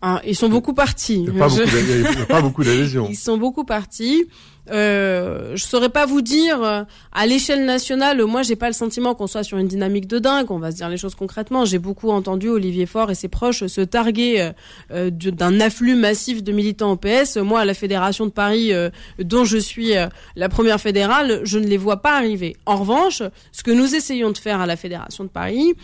Ah, 0.00 0.20
ils 0.24 0.36
sont 0.36 0.48
beaucoup 0.48 0.74
partis. 0.74 1.24
Il 1.26 1.32
n'y 1.32 1.40
a, 1.40 2.26
pas 2.26 2.40
beaucoup 2.40 2.62
d'adhésion. 2.62 3.06
Ils 3.10 3.16
sont 3.16 3.36
beaucoup 3.36 3.64
partis. 3.64 4.26
Euh, 4.70 5.56
je 5.56 5.64
saurais 5.64 5.88
pas 5.88 6.06
vous 6.06 6.20
dire 6.20 6.62
euh, 6.62 6.82
à 7.12 7.26
l'échelle 7.26 7.64
nationale. 7.64 8.22
Moi, 8.24 8.42
j'ai 8.42 8.56
pas 8.56 8.66
le 8.66 8.72
sentiment 8.72 9.14
qu'on 9.14 9.26
soit 9.26 9.42
sur 9.42 9.58
une 9.58 9.68
dynamique 9.68 10.06
de 10.06 10.18
dingue. 10.18 10.50
On 10.50 10.58
va 10.58 10.70
se 10.70 10.76
dire 10.76 10.88
les 10.88 10.96
choses 10.96 11.14
concrètement. 11.14 11.64
J'ai 11.64 11.78
beaucoup 11.78 12.10
entendu 12.10 12.48
Olivier 12.48 12.86
Faure 12.86 13.10
et 13.10 13.14
ses 13.14 13.28
proches 13.28 13.66
se 13.66 13.80
targuer 13.80 14.40
euh, 14.40 14.52
euh, 14.92 15.10
d'un 15.10 15.60
afflux 15.60 15.94
massif 15.94 16.42
de 16.42 16.52
militants 16.52 16.92
au 16.92 16.96
PS. 16.96 17.36
Moi, 17.36 17.60
à 17.60 17.64
la 17.64 17.74
fédération 17.74 18.26
de 18.26 18.30
Paris, 18.30 18.72
dont 19.18 19.44
je 19.44 19.58
suis 19.58 19.92
la 20.36 20.48
première 20.48 20.80
fédérale, 20.80 21.40
je 21.44 21.58
ne 21.58 21.66
les 21.66 21.76
vois 21.76 21.98
pas 22.02 22.16
arriver. 22.16 22.56
En 22.66 22.76
revanche, 22.76 23.22
ce 23.52 23.62
que 23.62 23.70
nous 23.70 23.94
essayons 23.94 24.30
de 24.30 24.38
faire 24.38 24.60
à 24.60 24.66
la 24.66 24.76
fédération 24.76 25.24
de 25.24 25.28
Paris, 25.28 25.74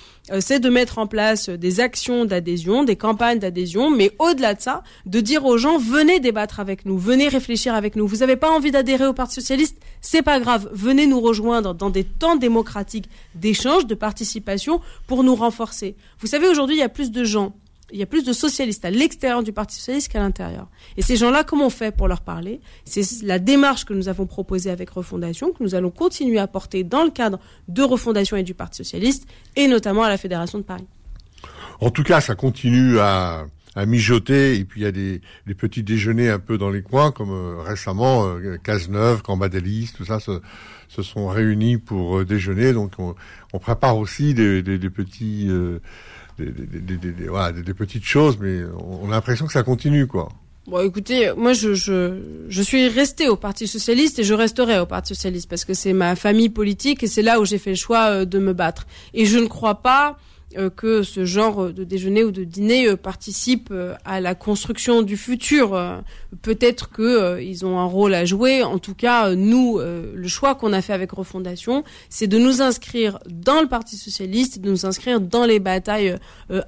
c'est 0.40 0.60
de 0.60 0.70
mettre 0.70 0.98
en 0.98 1.06
place 1.06 1.48
des 1.50 1.80
actions 1.80 2.24
d'adhésion, 2.24 2.84
des 2.84 2.96
campagnes 2.96 3.38
d'adhésion, 3.38 3.90
mais 3.90 4.12
au-delà 4.18 4.54
de 4.54 4.60
ça, 4.60 4.82
de 5.06 5.20
dire 5.20 5.44
aux 5.44 5.58
gens 5.58 5.76
venez 5.78 6.18
débattre 6.18 6.60
avec 6.60 6.86
nous, 6.86 6.98
venez 6.98 7.28
réfléchir 7.28 7.74
avec 7.74 7.94
nous. 7.94 8.06
Vous 8.06 8.18
n'avez 8.18 8.36
pas 8.36 8.50
envie 8.50 8.70
d'adhérer 8.70 9.06
au 9.06 9.12
Parti 9.12 9.34
socialiste, 9.34 9.76
c'est 10.00 10.22
pas 10.22 10.40
grave. 10.40 10.68
Venez 10.72 11.06
nous 11.06 11.20
rejoindre 11.20 11.74
dans 11.74 11.90
des 11.90 12.04
temps 12.04 12.36
démocratiques 12.36 13.08
d'échange, 13.34 13.86
de 13.86 13.94
participation 13.94 14.80
pour 15.06 15.24
nous 15.24 15.34
renforcer. 15.34 15.94
Vous 16.20 16.26
savez, 16.26 16.48
aujourd'hui, 16.48 16.76
il 16.76 16.80
y 16.80 16.82
a 16.82 16.88
plus 16.88 17.10
de 17.10 17.24
gens 17.24 17.54
il 17.94 18.00
y 18.00 18.02
a 18.02 18.06
plus 18.06 18.24
de 18.24 18.32
socialistes 18.32 18.84
à 18.84 18.90
l'extérieur 18.90 19.44
du 19.44 19.52
Parti 19.52 19.76
socialiste 19.76 20.10
qu'à 20.10 20.18
l'intérieur. 20.18 20.66
Et 20.96 21.02
ces 21.02 21.14
gens-là, 21.14 21.44
comment 21.44 21.66
on 21.66 21.70
fait 21.70 21.94
pour 21.96 22.08
leur 22.08 22.22
parler? 22.22 22.60
C'est 22.84 23.22
la 23.22 23.38
démarche 23.38 23.84
que 23.84 23.94
nous 23.94 24.08
avons 24.08 24.26
proposée 24.26 24.70
avec 24.70 24.90
Refondation, 24.90 25.52
que 25.52 25.62
nous 25.62 25.76
allons 25.76 25.92
continuer 25.92 26.40
à 26.40 26.48
porter 26.48 26.82
dans 26.82 27.04
le 27.04 27.10
cadre 27.10 27.38
de 27.68 27.82
Refondation 27.82 28.36
et 28.36 28.42
du 28.42 28.52
Parti 28.52 28.78
socialiste, 28.78 29.28
et 29.54 29.68
notamment 29.68 30.02
à 30.02 30.08
la 30.08 30.16
Fédération 30.18 30.58
de 30.58 30.64
Paris. 30.64 30.86
En 31.78 31.90
tout 31.90 32.02
cas, 32.02 32.20
ça 32.20 32.34
continue 32.34 32.98
à, 32.98 33.46
mijoter 33.86 34.56
et 34.56 34.64
puis 34.64 34.80
il 34.80 34.84
y 34.84 34.86
a 34.86 34.92
des, 34.92 35.20
petits 35.56 35.84
déjeuners 35.84 36.30
un 36.30 36.38
peu 36.40 36.58
dans 36.58 36.70
les 36.70 36.82
coins 36.82 37.10
comme 37.10 37.30
euh, 37.30 37.60
récemment 37.60 38.24
euh, 38.24 38.56
Cazeneuve, 38.62 39.22
Cambadélis, 39.22 39.92
tout 39.96 40.04
ça 40.04 40.20
se, 40.20 40.40
sont 41.02 41.26
réunis 41.26 41.78
pour 41.78 42.18
euh, 42.18 42.24
déjeuner 42.24 42.72
donc 42.72 42.92
on, 42.98 43.58
prépare 43.58 43.98
aussi 43.98 44.32
des, 44.32 44.62
petits 44.90 45.50
euh, 46.40 46.50
des, 46.50 47.28
voilà, 47.28 47.52
des, 47.52 47.74
petites 47.74 48.04
choses 48.04 48.38
mais 48.40 48.62
on, 48.78 49.08
a 49.08 49.14
l'impression 49.14 49.46
que 49.46 49.52
ça 49.52 49.62
continue 49.62 50.06
quoi. 50.06 50.28
Bon, 50.66 50.80
écoutez, 50.80 51.30
moi, 51.36 51.52
je, 51.52 51.74
je, 51.74 52.22
je 52.48 52.62
suis 52.62 52.88
restée 52.88 53.28
au 53.28 53.36
Parti 53.36 53.66
socialiste 53.66 54.18
et 54.18 54.24
je 54.24 54.32
resterai 54.32 54.78
au 54.78 54.86
Parti 54.86 55.14
socialiste 55.14 55.46
parce 55.46 55.66
que 55.66 55.74
c'est 55.74 55.92
ma 55.92 56.16
famille 56.16 56.48
politique 56.48 57.02
et 57.02 57.06
c'est 57.06 57.20
là 57.20 57.38
où 57.38 57.44
j'ai 57.44 57.58
fait 57.58 57.72
le 57.72 57.76
choix 57.76 58.24
de 58.24 58.38
me 58.38 58.54
battre. 58.54 58.86
Et 59.12 59.26
je 59.26 59.36
ne 59.36 59.46
crois 59.46 59.82
pas 59.82 60.12
euh, 60.12 60.33
que 60.76 61.02
ce 61.02 61.24
genre 61.24 61.72
de 61.72 61.84
déjeuner 61.84 62.24
ou 62.24 62.30
de 62.30 62.44
dîner 62.44 62.88
euh, 62.88 62.96
participe 62.96 63.68
euh, 63.70 63.94
à 64.04 64.20
la 64.20 64.34
construction 64.34 65.02
du 65.02 65.16
futur. 65.16 65.80
Peut-être 66.42 66.90
qu'ils 66.90 67.66
ont 67.66 67.78
un 67.78 67.84
rôle 67.84 68.14
à 68.14 68.24
jouer. 68.24 68.62
En 68.62 68.78
tout 68.78 68.94
cas, 68.94 69.34
nous, 69.34 69.78
le 69.78 70.28
choix 70.28 70.54
qu'on 70.54 70.72
a 70.72 70.82
fait 70.82 70.92
avec 70.92 71.12
Refondation, 71.12 71.84
c'est 72.08 72.26
de 72.26 72.38
nous 72.38 72.60
inscrire 72.62 73.18
dans 73.28 73.60
le 73.60 73.68
Parti 73.68 73.96
socialiste, 73.96 74.60
de 74.60 74.70
nous 74.70 74.86
inscrire 74.86 75.20
dans 75.20 75.44
les 75.44 75.60
batailles 75.60 76.16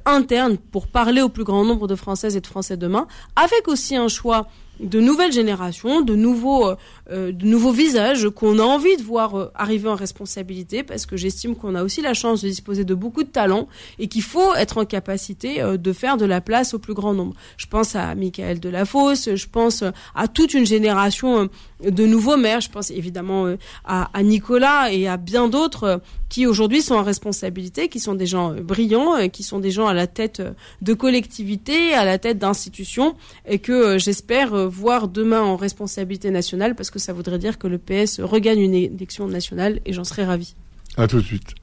internes 0.05 0.57
pour 0.57 0.87
parler 0.87 1.21
au 1.21 1.28
plus 1.28 1.45
grand 1.45 1.64
nombre 1.64 1.88
de 1.88 1.95
Françaises 1.95 2.37
et 2.37 2.40
de 2.40 2.47
Français 2.47 2.76
demain, 2.76 3.07
avec 3.35 3.69
aussi 3.69 3.97
un 3.97 4.09
choix 4.09 4.49
de 4.81 5.00
nouvelles 5.00 5.33
générations, 5.33 6.02
de 6.02 6.14
nouveaux, 6.14 6.75
euh, 7.11 7.17
euh, 7.17 7.33
de 7.33 7.47
nouveaux 7.47 7.73
visages 7.73 8.29
qu'on 8.29 8.59
a 8.59 8.63
envie 8.63 8.97
de 8.97 9.03
voir 9.03 9.35
euh, 9.35 9.51
arriver 9.55 9.89
en 9.89 9.95
responsabilité, 9.95 10.83
parce 10.83 11.07
que 11.07 11.17
j'estime 11.17 11.57
qu'on 11.57 11.75
a 11.75 11.83
aussi 11.83 12.03
la 12.03 12.15
chance 12.15 12.43
de 12.43 12.49
disposer 12.49 12.85
de 12.85 12.95
beaucoup 12.95 13.23
de 13.23 13.29
talents 13.29 13.69
et 13.99 14.09
qu'il 14.09 14.23
faut 14.23 14.55
être 14.55 14.79
en 14.79 14.85
capacité 14.85 15.63
de 15.63 15.93
faire 15.93 16.17
de 16.17 16.25
la 16.25 16.41
place 16.41 16.75
au 16.75 16.79
plus 16.79 16.95
grand 16.95 17.15
nombre. 17.15 17.35
Je 17.57 17.67
pense 17.67 17.97
à 17.97 18.15
Michael 18.15 18.61
Delafosse, 18.61 19.35
je 19.35 19.47
pense 19.47 19.83
à 20.15 20.29
toute 20.29 20.55
une 20.55 20.67
génération 20.67 21.49
de 21.83 22.07
nouveaux 22.07 22.37
maires, 22.37 22.61
je 22.61 22.71
pense 22.71 22.91
évidemment 22.91 23.55
à, 23.85 24.11
à 24.13 24.23
Nicolas 24.23 24.93
et 24.93 25.09
à 25.09 25.17
bien 25.17 25.49
d'autres 25.49 26.01
qui 26.29 26.47
aujourd'hui 26.47 26.83
sont 26.83 26.95
en 26.95 27.03
responsabilité, 27.03 27.89
qui 27.89 28.01
sont 28.01 28.15
des 28.15 28.27
gens 28.27 28.53
euh, 28.53 28.61
brillants, 28.61 29.17
euh, 29.17 29.29
qui 29.29 29.43
sont 29.43 29.61
des 29.61 29.71
gens 29.71 29.87
à 29.87 29.95
la 29.95 30.07
tête 30.07 30.41
euh, 30.41 30.53
de 30.83 30.93
collectivités, 30.95 31.95
à 31.95 32.05
la 32.05 32.19
tête 32.19 32.39
d'institutions, 32.39 33.15
et 33.47 33.59
que 33.59 33.99
j'espère 33.99 34.69
voir 34.69 35.09
demain 35.09 35.43
en 35.43 35.57
responsabilité 35.57 36.31
nationale, 36.31 36.75
parce 36.75 36.91
que 36.91 36.96
ça 36.99 37.12
voudrait 37.12 37.38
dire 37.38 37.59
que 37.59 37.67
le 37.67 37.79
PS 37.79 38.21
regagne 38.21 38.61
une 38.61 38.75
élection 38.75 39.29
nationale, 39.29 39.81
et 39.85 39.93
j'en 39.93 40.05
serais 40.05 40.25
ravi. 40.25 40.55
À 40.97 41.07
tout 41.07 41.21
de 41.21 41.26
suite. 41.26 41.55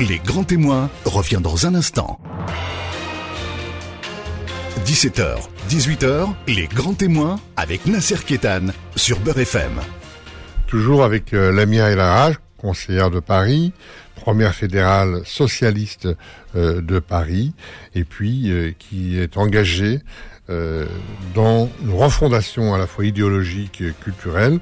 Les 0.00 0.18
grands 0.18 0.44
témoins 0.44 0.90
revient 1.04 1.40
dans 1.42 1.66
un 1.66 1.74
instant. 1.74 2.18
17h, 4.84 5.38
18h, 5.68 6.34
les 6.48 6.66
grands 6.66 6.94
témoins 6.94 7.38
avec 7.56 7.86
Nasser 7.86 8.16
Kétan 8.26 8.66
sur 8.96 9.20
Beurre 9.20 9.38
FM. 9.38 9.80
Toujours 10.66 11.04
avec 11.04 11.32
euh, 11.32 11.52
Lamia 11.52 11.88
El 11.88 12.00
Haraj, 12.00 12.36
conseillère 12.58 13.10
de 13.10 13.20
Paris, 13.20 13.72
première 14.16 14.54
fédérale 14.54 15.22
socialiste 15.24 16.08
euh, 16.56 16.80
de 16.80 16.98
Paris, 16.98 17.54
et 17.94 18.04
puis 18.04 18.50
euh, 18.50 18.72
qui 18.78 19.18
est 19.18 19.36
engagée 19.36 20.00
euh, 20.50 20.86
dans 21.34 21.70
une 21.82 21.94
refondation 21.94 22.74
à 22.74 22.78
la 22.78 22.88
fois 22.88 23.04
idéologique 23.04 23.80
et 23.80 23.92
culturelle. 24.02 24.58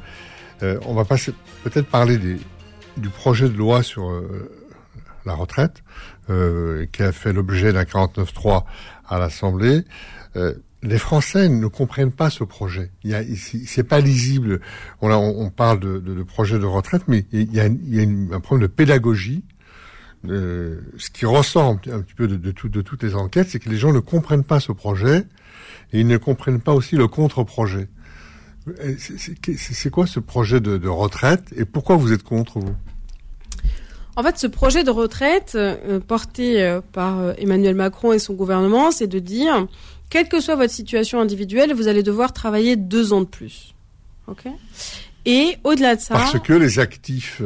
Euh, 0.63 0.79
on 0.85 0.93
va 0.93 1.07
passer 1.07 1.33
peut-être 1.65 1.87
parler 1.87 2.19
des, 2.19 2.37
du 2.99 3.09
projet 3.09 3.49
de 3.49 3.57
loi 3.57 3.83
sur 3.83 4.11
euh, 4.11 4.51
la 5.25 5.35
retraite, 5.35 5.83
qui 6.93 7.03
a 7.03 7.11
fait 7.11 7.33
l'objet 7.33 7.73
d'un 7.73 7.83
49.3 7.83 8.63
à 9.09 9.19
l'Assemblée. 9.19 9.85
les 10.83 10.99
Français 10.99 11.49
ne 11.49 11.67
comprennent 11.67 12.13
pas 12.13 12.31
ce 12.31 12.45
projet. 12.45 12.93
Il 13.03 13.11
y 13.11 13.15
a, 13.15 13.23
c'est 13.67 13.83
pas 13.83 13.99
lisible. 13.99 14.61
On, 15.03 15.11
on 15.11 15.51
parle 15.51 15.81
de, 15.81 15.99
de, 15.99 16.15
de, 16.15 16.23
projet 16.23 16.61
de 16.61 16.67
retraite, 16.67 17.03
mais 17.09 17.27
il 17.33 17.53
y 17.53 17.59
a, 17.59 17.67
il 17.67 17.95
y 17.95 18.01
a 18.01 18.37
un 18.37 18.41
problème 18.41 18.69
de 18.69 18.73
pédagogie. 18.73 19.43
Euh, 20.29 20.81
ce 20.99 21.09
qui 21.09 21.25
ressort 21.25 21.65
un, 21.65 21.77
petit 21.77 22.15
peu 22.15 22.29
de, 22.29 22.37
de, 22.37 22.51
tout, 22.51 22.69
de 22.69 22.83
toutes 22.83 23.03
les 23.03 23.15
enquêtes, 23.15 23.49
c'est 23.49 23.59
que 23.59 23.71
les 23.71 23.79
gens 23.79 23.93
ne 23.93 24.01
comprennent 24.01 24.45
pas 24.45 24.61
ce 24.61 24.73
projet 24.73 25.25
et 25.93 26.01
ils 26.01 26.07
ne 26.07 26.19
comprennent 26.19 26.61
pas 26.61 26.75
aussi 26.75 26.97
le 26.97 27.09
contre-projet. 27.09 27.89
C'est 29.57 29.91
quoi 29.91 30.07
ce 30.07 30.21
projet 30.21 30.61
de, 30.61 30.77
de, 30.77 30.89
retraite 30.89 31.45
et 31.57 31.65
pourquoi 31.65 31.97
vous 31.97 32.13
êtes 32.13 32.23
contre 32.23 32.59
vous? 32.59 32.75
En 34.17 34.23
fait, 34.23 34.37
ce 34.37 34.47
projet 34.47 34.85
de 34.85 34.91
retraite 34.91 35.53
euh, 35.55 35.99
porté 36.01 36.63
euh, 36.63 36.81
par 36.93 37.21
euh, 37.21 37.33
Emmanuel 37.39 37.75
Macron 37.75 38.13
et 38.13 38.19
son 38.19 38.35
gouvernement, 38.35 38.91
c'est 38.91 39.07
de 39.07 39.19
dire, 39.19 39.67
quelle 40.11 40.29
que 40.29 40.41
soit 40.41 40.57
votre 40.57 40.73
situation 40.73 41.21
individuelle, 41.21 41.73
vous 41.73 41.89
allez 41.89 42.03
devoir 42.03 42.35
travailler 42.35 42.77
deux 42.77 43.15
ans 43.15 43.21
de 43.21 43.27
plus. 43.27 43.75
Ok? 44.27 44.45
Et 45.25 45.57
au-delà 45.65 45.97
de 45.97 46.01
ça... 46.01 46.15
Parce 46.15 46.39
que 46.39 46.53
les 46.53 46.79
actifs 46.79 47.41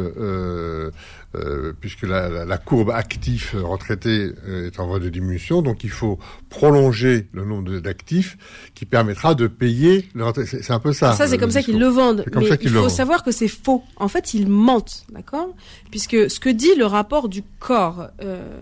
euh, 1.35 1.73
puisque 1.79 2.03
la, 2.03 2.29
la, 2.29 2.45
la, 2.45 2.59
courbe 2.59 2.91
actif 2.91 3.55
retraité 3.59 4.33
euh, 4.47 4.67
est 4.67 4.79
en 4.79 4.87
voie 4.87 4.99
de 4.99 5.09
diminution, 5.09 5.63
donc 5.63 5.83
il 5.83 5.91
faut 5.91 6.19
prolonger 6.49 7.29
le 7.33 7.45
nombre 7.45 7.79
d'actifs 7.81 8.37
qui 8.75 8.87
permettra 8.87 9.35
de 9.35 9.47
payer 9.47 10.09
le. 10.15 10.25
C'est 10.45 10.71
un 10.71 10.79
peu 10.79 10.93
ça. 10.93 11.13
Ça, 11.15 11.27
c'est 11.27 11.39
comme 11.39 11.51
ça 11.51 11.63
qu'ils 11.63 11.79
le 11.79 11.89
vendent. 11.89 12.25
Mais 12.35 12.49
il 12.61 12.71
faut 12.71 12.89
savoir 12.89 13.23
que 13.25 13.33
c'est 13.33 13.49
faux. 13.49 13.83
En 13.97 14.09
fait, 14.09 14.35
ils 14.35 14.49
mentent, 14.49 15.07
d'accord? 15.11 15.55
Puisque 15.91 16.31
ce 16.31 16.39
que 16.39 16.51
dit 16.51 16.75
le 16.77 16.87
rapport 16.87 17.29
du 17.29 17.43
corps. 17.59 18.09
Euh, 18.23 18.61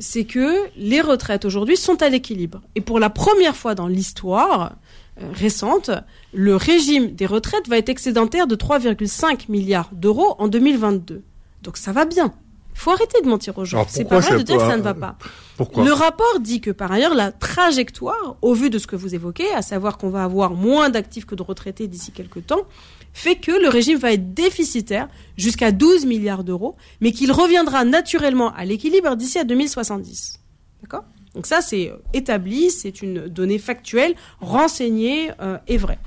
c'est 0.00 0.24
que 0.24 0.68
les 0.76 1.00
retraites 1.00 1.46
aujourd'hui 1.46 1.78
sont 1.78 2.02
à 2.02 2.10
l'équilibre. 2.10 2.60
Et 2.74 2.82
pour 2.82 3.00
la 3.00 3.08
première 3.08 3.56
fois 3.56 3.74
dans 3.74 3.86
l'histoire 3.86 4.76
récente, 5.16 5.90
le 6.34 6.56
régime 6.56 7.14
des 7.14 7.24
retraites 7.24 7.68
va 7.68 7.78
être 7.78 7.88
excédentaire 7.88 8.46
de 8.46 8.54
3,5 8.54 9.50
milliards 9.50 9.88
d'euros 9.94 10.36
en 10.38 10.48
2022. 10.48 11.22
Donc 11.62 11.76
ça 11.76 11.92
va 11.92 12.04
bien. 12.04 12.32
Il 12.74 12.78
faut 12.78 12.90
arrêter 12.90 13.20
de 13.22 13.28
mentir 13.28 13.56
aux 13.58 13.64
gens. 13.64 13.84
C'est 13.88 14.04
pas 14.04 14.20
vrai 14.20 14.38
de 14.38 14.42
dire 14.42 14.56
que 14.56 14.66
ça 14.66 14.76
ne 14.76 14.82
va 14.82 14.94
pas. 14.94 15.16
Pourquoi 15.56 15.84
le 15.84 15.92
rapport 15.92 16.40
dit 16.40 16.60
que 16.60 16.70
par 16.70 16.90
ailleurs, 16.90 17.14
la 17.14 17.30
trajectoire, 17.30 18.36
au 18.40 18.54
vu 18.54 18.70
de 18.70 18.78
ce 18.78 18.86
que 18.86 18.96
vous 18.96 19.14
évoquez, 19.14 19.52
à 19.52 19.62
savoir 19.62 19.98
qu'on 19.98 20.08
va 20.08 20.24
avoir 20.24 20.54
moins 20.54 20.88
d'actifs 20.88 21.26
que 21.26 21.34
de 21.34 21.42
retraités 21.42 21.86
d'ici 21.86 22.12
quelques 22.12 22.46
temps, 22.46 22.62
fait 23.12 23.36
que 23.36 23.52
le 23.52 23.68
régime 23.68 23.98
va 23.98 24.12
être 24.12 24.32
déficitaire 24.32 25.08
jusqu'à 25.36 25.70
12 25.70 26.06
milliards 26.06 26.44
d'euros, 26.44 26.76
mais 27.00 27.12
qu'il 27.12 27.30
reviendra 27.30 27.84
naturellement 27.84 28.54
à 28.54 28.64
l'équilibre 28.64 29.14
d'ici 29.16 29.38
à 29.38 29.44
2070. 29.44 30.40
D'accord? 30.80 31.04
Donc 31.34 31.46
ça, 31.46 31.60
c'est 31.60 31.92
établi, 32.14 32.70
c'est 32.70 33.02
une 33.02 33.28
donnée 33.28 33.58
factuelle, 33.58 34.14
renseignée 34.40 35.30
euh, 35.40 35.58
et 35.68 35.76
vraie. 35.76 35.98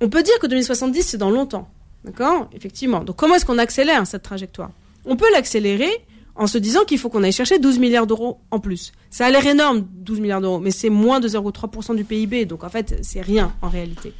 On 0.00 0.08
peut 0.08 0.22
dire 0.22 0.38
que 0.40 0.46
2070, 0.46 1.02
c'est 1.02 1.16
dans 1.16 1.30
longtemps. 1.30 1.68
D'accord? 2.04 2.48
Effectivement. 2.54 3.04
Donc 3.04 3.16
comment 3.16 3.34
est-ce 3.34 3.44
qu'on 3.44 3.58
accélère 3.58 4.06
cette 4.06 4.22
trajectoire? 4.22 4.70
On 5.04 5.16
peut 5.16 5.30
l'accélérer 5.32 5.90
en 6.38 6.46
se 6.46 6.56
disant 6.56 6.84
qu'il 6.84 6.98
faut 6.98 7.08
qu'on 7.08 7.24
aille 7.24 7.32
chercher 7.32 7.58
12 7.58 7.78
milliards 7.78 8.06
d'euros 8.06 8.38
en 8.50 8.60
plus. 8.60 8.92
Ça 9.10 9.26
a 9.26 9.30
l'air 9.30 9.46
énorme, 9.46 9.86
12 9.90 10.20
milliards 10.20 10.40
d'euros, 10.40 10.60
mais 10.60 10.70
c'est 10.70 10.88
moins 10.90 11.18
de 11.18 11.28
0,3% 11.28 11.96
du 11.96 12.04
PIB, 12.04 12.44
donc 12.44 12.62
en 12.62 12.68
fait, 12.68 13.00
c'est 13.02 13.20
rien 13.20 13.52
en 13.60 13.68
réalité. 13.68 14.12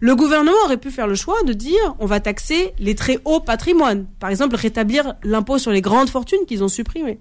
Le 0.00 0.16
gouvernement 0.16 0.56
aurait 0.64 0.78
pu 0.78 0.90
faire 0.90 1.06
le 1.06 1.14
choix 1.14 1.40
de 1.44 1.52
dire 1.52 1.94
on 2.00 2.06
va 2.06 2.18
taxer 2.18 2.72
les 2.80 2.96
très 2.96 3.20
hauts 3.24 3.38
patrimoines. 3.38 4.06
Par 4.18 4.30
exemple, 4.30 4.56
rétablir 4.56 5.14
l'impôt 5.22 5.58
sur 5.58 5.70
les 5.70 5.80
grandes 5.80 6.10
fortunes 6.10 6.44
qu'ils 6.44 6.64
ont 6.64 6.68
supprimé. 6.68 7.20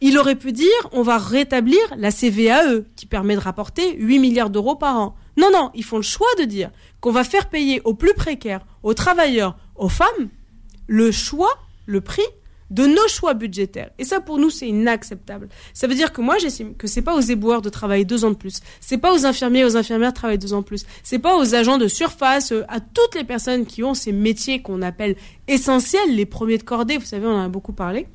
Il 0.00 0.18
aurait 0.18 0.34
pu 0.34 0.50
dire 0.50 0.66
on 0.90 1.02
va 1.02 1.18
rétablir 1.18 1.78
la 1.96 2.10
CVAE 2.10 2.82
qui 2.96 3.06
permet 3.06 3.36
de 3.36 3.40
rapporter 3.40 3.96
8 3.98 4.18
milliards 4.18 4.50
d'euros 4.50 4.74
par 4.74 4.98
an. 4.98 5.14
Non, 5.36 5.50
non, 5.52 5.70
ils 5.74 5.84
font 5.84 5.96
le 5.96 6.02
choix 6.02 6.28
de 6.38 6.44
dire 6.44 6.70
qu'on 7.00 7.12
va 7.12 7.24
faire 7.24 7.48
payer 7.48 7.80
aux 7.84 7.94
plus 7.94 8.14
précaires, 8.14 8.64
aux 8.82 8.94
travailleurs, 8.94 9.56
aux 9.76 9.88
femmes, 9.88 10.28
le 10.86 11.10
choix, 11.10 11.58
le 11.86 12.00
prix 12.00 12.22
de 12.72 12.86
nos 12.86 13.06
choix 13.06 13.34
budgétaires. 13.34 13.90
Et 13.98 14.04
ça, 14.04 14.20
pour 14.20 14.38
nous, 14.38 14.48
c'est 14.48 14.66
inacceptable. 14.66 15.48
Ça 15.74 15.86
veut 15.86 15.94
dire 15.94 16.12
que 16.12 16.22
moi, 16.22 16.38
j'estime 16.38 16.74
que 16.74 16.86
c'est 16.86 17.02
pas 17.02 17.14
aux 17.14 17.20
éboueurs 17.20 17.60
de 17.60 17.68
travailler 17.68 18.06
deux 18.06 18.24
ans 18.24 18.30
de 18.30 18.36
plus. 18.36 18.60
C'est 18.80 18.96
pas 18.96 19.12
aux 19.12 19.26
infirmiers 19.26 19.60
et 19.60 19.64
aux 19.64 19.76
infirmières 19.76 20.12
de 20.12 20.16
travailler 20.16 20.38
deux 20.38 20.54
ans 20.54 20.60
de 20.60 20.66
plus. 20.66 20.86
C'est 21.02 21.18
pas 21.18 21.36
aux 21.36 21.54
agents 21.54 21.76
de 21.76 21.86
surface, 21.86 22.52
à 22.68 22.80
toutes 22.80 23.14
les 23.14 23.24
personnes 23.24 23.66
qui 23.66 23.82
ont 23.82 23.92
ces 23.92 24.12
métiers 24.12 24.62
qu'on 24.62 24.80
appelle 24.80 25.16
essentiels, 25.48 26.16
les 26.16 26.24
premiers 26.24 26.56
de 26.56 26.62
cordée, 26.62 26.96
vous 26.96 27.04
savez, 27.04 27.26
on 27.26 27.34
en 27.34 27.44
a 27.44 27.48
beaucoup 27.48 27.74
parlé, 27.74 28.06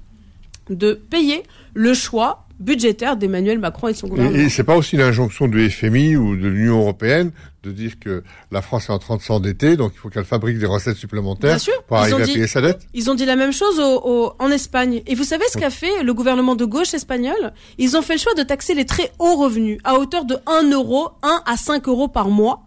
de 0.71 0.93
payer 0.93 1.43
le 1.75 1.93
choix 1.93 2.46
budgétaire 2.59 3.17
d'Emmanuel 3.17 3.59
Macron 3.59 3.87
et 3.87 3.93
de 3.93 3.97
son 3.97 4.07
gouvernement. 4.07 4.37
Et, 4.37 4.49
c'est 4.49 4.63
pas 4.63 4.75
aussi 4.75 4.97
l'injonction 4.97 5.47
du 5.47 5.69
FMI 5.69 6.15
ou 6.15 6.35
de 6.35 6.47
l'Union 6.47 6.79
européenne 6.79 7.31
de 7.63 7.71
dire 7.71 7.99
que 7.99 8.23
la 8.51 8.61
France 8.61 8.89
est 8.89 8.93
en 8.93 8.99
train 8.99 9.17
de 9.17 9.21
s'endetter, 9.21 9.75
donc 9.75 9.91
il 9.93 9.99
faut 9.99 10.09
qu'elle 10.09 10.25
fabrique 10.25 10.57
des 10.57 10.65
recettes 10.65 10.95
supplémentaires 10.95 11.59
sûr, 11.59 11.83
pour 11.83 11.97
arriver 11.97 12.23
dit, 12.23 12.31
à 12.31 12.33
payer 12.33 12.47
sa 12.47 12.61
dette 12.61 12.87
Ils 12.93 13.09
ont 13.09 13.15
dit 13.15 13.25
la 13.25 13.35
même 13.35 13.51
chose 13.51 13.79
au, 13.79 14.01
au, 14.05 14.33
en 14.39 14.49
Espagne. 14.49 15.01
Et 15.05 15.15
vous 15.15 15.23
savez 15.23 15.43
ce 15.51 15.57
qu'a 15.57 15.69
fait 15.69 16.03
le 16.03 16.13
gouvernement 16.13 16.55
de 16.55 16.65
gauche 16.65 16.93
espagnol? 16.93 17.53
Ils 17.77 17.97
ont 17.97 18.01
fait 18.01 18.13
le 18.13 18.19
choix 18.19 18.33
de 18.35 18.43
taxer 18.43 18.73
les 18.73 18.85
très 18.85 19.11
hauts 19.19 19.35
revenus 19.35 19.79
à 19.83 19.99
hauteur 19.99 20.25
de 20.25 20.37
1 20.45 20.71
euro, 20.71 21.09
1 21.23 21.43
à 21.45 21.57
5 21.57 21.87
euros 21.87 22.07
par 22.07 22.29
mois 22.29 22.66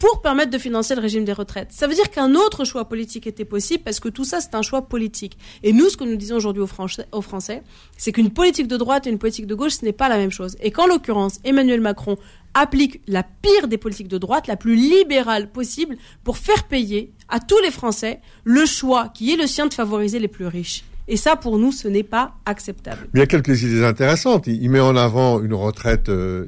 pour 0.00 0.22
permettre 0.22 0.50
de 0.50 0.58
financer 0.58 0.94
le 0.96 1.00
régime 1.00 1.24
des 1.24 1.32
retraites. 1.32 1.68
Ça 1.70 1.86
veut 1.86 1.94
dire 1.94 2.10
qu'un 2.10 2.34
autre 2.34 2.64
choix 2.64 2.86
politique 2.86 3.26
était 3.26 3.44
possible 3.44 3.84
parce 3.84 4.00
que 4.00 4.08
tout 4.08 4.24
ça, 4.24 4.40
c'est 4.40 4.54
un 4.54 4.62
choix 4.62 4.88
politique. 4.88 5.36
Et 5.62 5.72
nous, 5.72 5.90
ce 5.90 5.96
que 5.96 6.04
nous 6.04 6.16
disons 6.16 6.36
aujourd'hui 6.36 6.62
aux 6.62 6.66
Français, 6.66 7.06
aux 7.12 7.20
Français 7.20 7.62
c'est 7.98 8.10
qu'une 8.10 8.30
politique 8.30 8.66
de 8.66 8.78
droite 8.78 9.06
et 9.06 9.10
une 9.10 9.18
politique 9.18 9.46
de 9.46 9.54
gauche, 9.54 9.74
ce 9.74 9.84
n'est 9.84 9.92
pas 9.92 10.08
la 10.08 10.16
même 10.16 10.30
chose. 10.30 10.56
Et 10.60 10.70
qu'en 10.70 10.86
l'occurrence, 10.86 11.38
Emmanuel 11.44 11.82
Macron 11.82 12.16
applique 12.54 13.02
la 13.06 13.22
pire 13.22 13.68
des 13.68 13.78
politiques 13.78 14.08
de 14.08 14.18
droite, 14.18 14.46
la 14.46 14.56
plus 14.56 14.74
libérale 14.74 15.52
possible, 15.52 15.98
pour 16.24 16.38
faire 16.38 16.64
payer 16.64 17.12
à 17.28 17.38
tous 17.38 17.58
les 17.60 17.70
Français 17.70 18.20
le 18.42 18.64
choix 18.64 19.08
qui 19.08 19.32
est 19.32 19.36
le 19.36 19.46
sien 19.46 19.66
de 19.66 19.74
favoriser 19.74 20.18
les 20.18 20.28
plus 20.28 20.46
riches. 20.46 20.82
Et 21.10 21.16
ça, 21.16 21.34
pour 21.34 21.58
nous, 21.58 21.72
ce 21.72 21.88
n'est 21.88 22.04
pas 22.04 22.34
acceptable. 22.46 23.08
Il 23.14 23.18
y 23.18 23.22
a 23.22 23.26
quelques 23.26 23.64
idées 23.64 23.84
intéressantes. 23.84 24.46
Il, 24.46 24.62
il 24.62 24.70
met 24.70 24.78
en 24.78 24.94
avant 24.94 25.40
une 25.40 25.54
retraite 25.54 26.08
euh, 26.08 26.46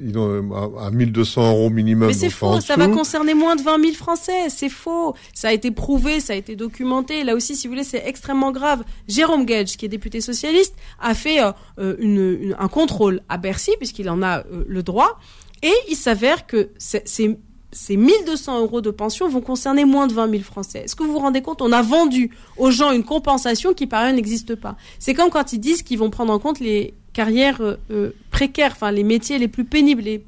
à 0.80 0.92
1200 0.92 1.50
euros 1.50 1.68
minimum. 1.68 2.06
Mais 2.06 2.14
c'est 2.14 2.30
faux, 2.30 2.60
ça 2.60 2.76
va 2.76 2.86
concerner 2.86 3.34
moins 3.34 3.56
de 3.56 3.62
20 3.62 3.80
000 3.82 3.94
Français. 3.94 4.48
C'est 4.50 4.68
faux. 4.68 5.16
Ça 5.34 5.48
a 5.48 5.52
été 5.52 5.72
prouvé, 5.72 6.20
ça 6.20 6.34
a 6.34 6.36
été 6.36 6.54
documenté. 6.54 7.24
Là 7.24 7.34
aussi, 7.34 7.56
si 7.56 7.66
vous 7.66 7.72
voulez, 7.72 7.82
c'est 7.82 8.04
extrêmement 8.06 8.52
grave. 8.52 8.84
Jérôme 9.08 9.46
Gage, 9.46 9.76
qui 9.76 9.86
est 9.86 9.88
député 9.88 10.20
socialiste, 10.20 10.76
a 11.00 11.14
fait 11.14 11.42
euh, 11.42 11.96
une, 11.98 12.38
une, 12.40 12.56
un 12.56 12.68
contrôle 12.68 13.20
à 13.28 13.38
Bercy, 13.38 13.72
puisqu'il 13.78 14.08
en 14.08 14.22
a 14.22 14.38
euh, 14.38 14.64
le 14.68 14.82
droit. 14.84 15.18
Et 15.64 15.72
il 15.88 15.96
s'avère 15.96 16.46
que 16.46 16.70
c'est 16.78 17.36
ces 17.72 17.96
1200 17.96 18.60
euros 18.60 18.80
de 18.80 18.90
pension 18.90 19.28
vont 19.28 19.40
concerner 19.40 19.84
moins 19.84 20.06
de 20.06 20.12
20 20.12 20.30
000 20.30 20.42
Français. 20.42 20.80
Est-ce 20.80 20.94
que 20.94 21.02
vous 21.02 21.12
vous 21.12 21.18
rendez 21.18 21.42
compte? 21.42 21.62
On 21.62 21.72
a 21.72 21.82
vendu 21.82 22.30
aux 22.58 22.70
gens 22.70 22.92
une 22.92 23.02
compensation 23.02 23.72
qui 23.72 23.86
par 23.86 24.02
ailleurs 24.02 24.14
n'existe 24.14 24.54
pas. 24.54 24.76
C'est 24.98 25.14
comme 25.14 25.30
quand 25.30 25.52
ils 25.52 25.58
disent 25.58 25.82
qu'ils 25.82 25.98
vont 25.98 26.10
prendre 26.10 26.32
en 26.32 26.38
compte 26.38 26.60
les 26.60 26.94
carrières 27.12 27.60
euh, 27.90 28.10
précaires, 28.30 28.72
enfin 28.72 28.90
les 28.90 29.04
métiers 29.04 29.38
les 29.38 29.48
plus 29.48 29.64
pénibles, 29.64 30.02
les 30.02 30.22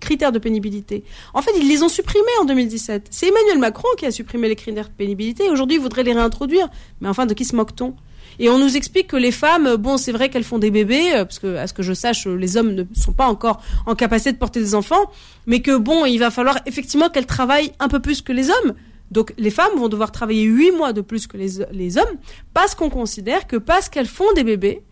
critères 0.00 0.32
de 0.32 0.38
pénibilité. 0.38 1.04
En 1.32 1.40
fait, 1.40 1.52
ils 1.58 1.66
les 1.66 1.82
ont 1.82 1.88
supprimés 1.88 2.26
en 2.40 2.44
2017. 2.44 3.08
C'est 3.10 3.28
Emmanuel 3.28 3.58
Macron 3.58 3.88
qui 3.96 4.04
a 4.04 4.10
supprimé 4.10 4.48
les 4.48 4.56
critères 4.56 4.88
de 4.88 4.94
pénibilité. 4.94 5.50
Aujourd'hui, 5.50 5.78
il 5.78 5.80
voudrait 5.80 6.02
les 6.02 6.12
réintroduire. 6.12 6.68
Mais 7.00 7.08
enfin, 7.08 7.24
de 7.24 7.32
qui 7.32 7.46
se 7.46 7.56
moque-t-on? 7.56 7.94
Et 8.38 8.48
on 8.48 8.58
nous 8.58 8.76
explique 8.76 9.08
que 9.08 9.16
les 9.16 9.32
femmes, 9.32 9.76
bon, 9.76 9.96
c'est 9.96 10.12
vrai 10.12 10.28
qu'elles 10.28 10.44
font 10.44 10.58
des 10.58 10.70
bébés, 10.70 11.10
parce 11.12 11.38
que, 11.38 11.56
à 11.56 11.66
ce 11.66 11.72
que 11.72 11.82
je 11.82 11.92
sache, 11.92 12.26
les 12.26 12.56
hommes 12.56 12.72
ne 12.72 12.84
sont 12.94 13.12
pas 13.12 13.26
encore 13.26 13.62
en 13.86 13.94
capacité 13.94 14.32
de 14.32 14.38
porter 14.38 14.60
des 14.60 14.74
enfants, 14.74 15.10
mais 15.46 15.60
que 15.60 15.76
bon, 15.76 16.04
il 16.04 16.18
va 16.18 16.30
falloir 16.30 16.58
effectivement 16.66 17.08
qu'elles 17.08 17.26
travaillent 17.26 17.72
un 17.80 17.88
peu 17.88 18.00
plus 18.00 18.22
que 18.22 18.32
les 18.32 18.50
hommes. 18.50 18.74
Donc 19.10 19.32
les 19.38 19.50
femmes 19.50 19.76
vont 19.76 19.88
devoir 19.88 20.10
travailler 20.10 20.44
huit 20.44 20.72
mois 20.72 20.92
de 20.92 21.00
plus 21.00 21.26
que 21.26 21.36
les, 21.36 21.64
les 21.72 21.98
hommes 21.98 22.16
parce 22.52 22.74
qu'on 22.74 22.90
considère 22.90 23.46
que 23.46 23.56
parce 23.56 23.88
qu'elles 23.88 24.06
font 24.08 24.32
des 24.34 24.44
bébés, 24.44 24.82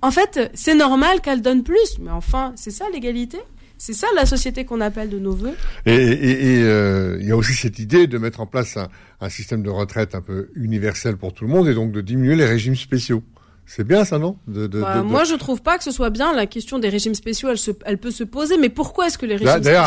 en 0.00 0.10
fait, 0.10 0.50
c'est 0.54 0.74
normal 0.74 1.20
qu'elles 1.20 1.42
donnent 1.42 1.64
plus. 1.64 1.98
Mais 2.00 2.10
enfin, 2.10 2.52
c'est 2.56 2.70
ça 2.70 2.86
l'égalité? 2.92 3.38
C'est 3.78 3.92
ça 3.92 4.08
la 4.14 4.26
société 4.26 4.64
qu'on 4.64 4.80
appelle 4.80 5.08
de 5.08 5.18
nos 5.18 5.32
voeux. 5.32 5.54
Et 5.86 5.94
il 5.94 6.64
euh, 6.64 7.22
y 7.22 7.30
a 7.30 7.36
aussi 7.36 7.54
cette 7.54 7.78
idée 7.78 8.06
de 8.06 8.18
mettre 8.18 8.40
en 8.40 8.46
place 8.46 8.76
un, 8.76 8.88
un, 9.20 9.28
système 9.28 9.62
de 9.62 9.70
retraite 9.70 10.14
un 10.14 10.20
peu 10.20 10.50
universel 10.54 11.16
pour 11.16 11.32
tout 11.32 11.44
le 11.44 11.50
monde 11.50 11.68
et 11.68 11.74
donc 11.74 11.92
de 11.92 12.00
diminuer 12.00 12.36
les 12.36 12.46
régimes 12.46 12.76
spéciaux. 12.76 13.22
C'est 13.70 13.84
bien 13.84 14.06
ça, 14.06 14.18
non? 14.18 14.38
De, 14.46 14.66
de, 14.66 14.80
bah, 14.80 14.96
de, 14.96 15.02
Moi, 15.02 15.24
je 15.24 15.34
trouve 15.34 15.60
pas 15.60 15.76
que 15.76 15.84
ce 15.84 15.90
soit 15.90 16.08
bien. 16.08 16.34
La 16.34 16.46
question 16.46 16.78
des 16.78 16.88
régimes 16.88 17.14
spéciaux, 17.14 17.50
elle, 17.50 17.58
se, 17.58 17.70
elle 17.84 17.98
peut 17.98 18.10
se 18.10 18.24
poser. 18.24 18.56
Mais 18.56 18.70
pourquoi 18.70 19.08
est-ce 19.08 19.18
que 19.18 19.26
les 19.26 19.36
régimes 19.36 19.46
spéciaux 19.46 19.64
D'ailleurs, 19.64 19.86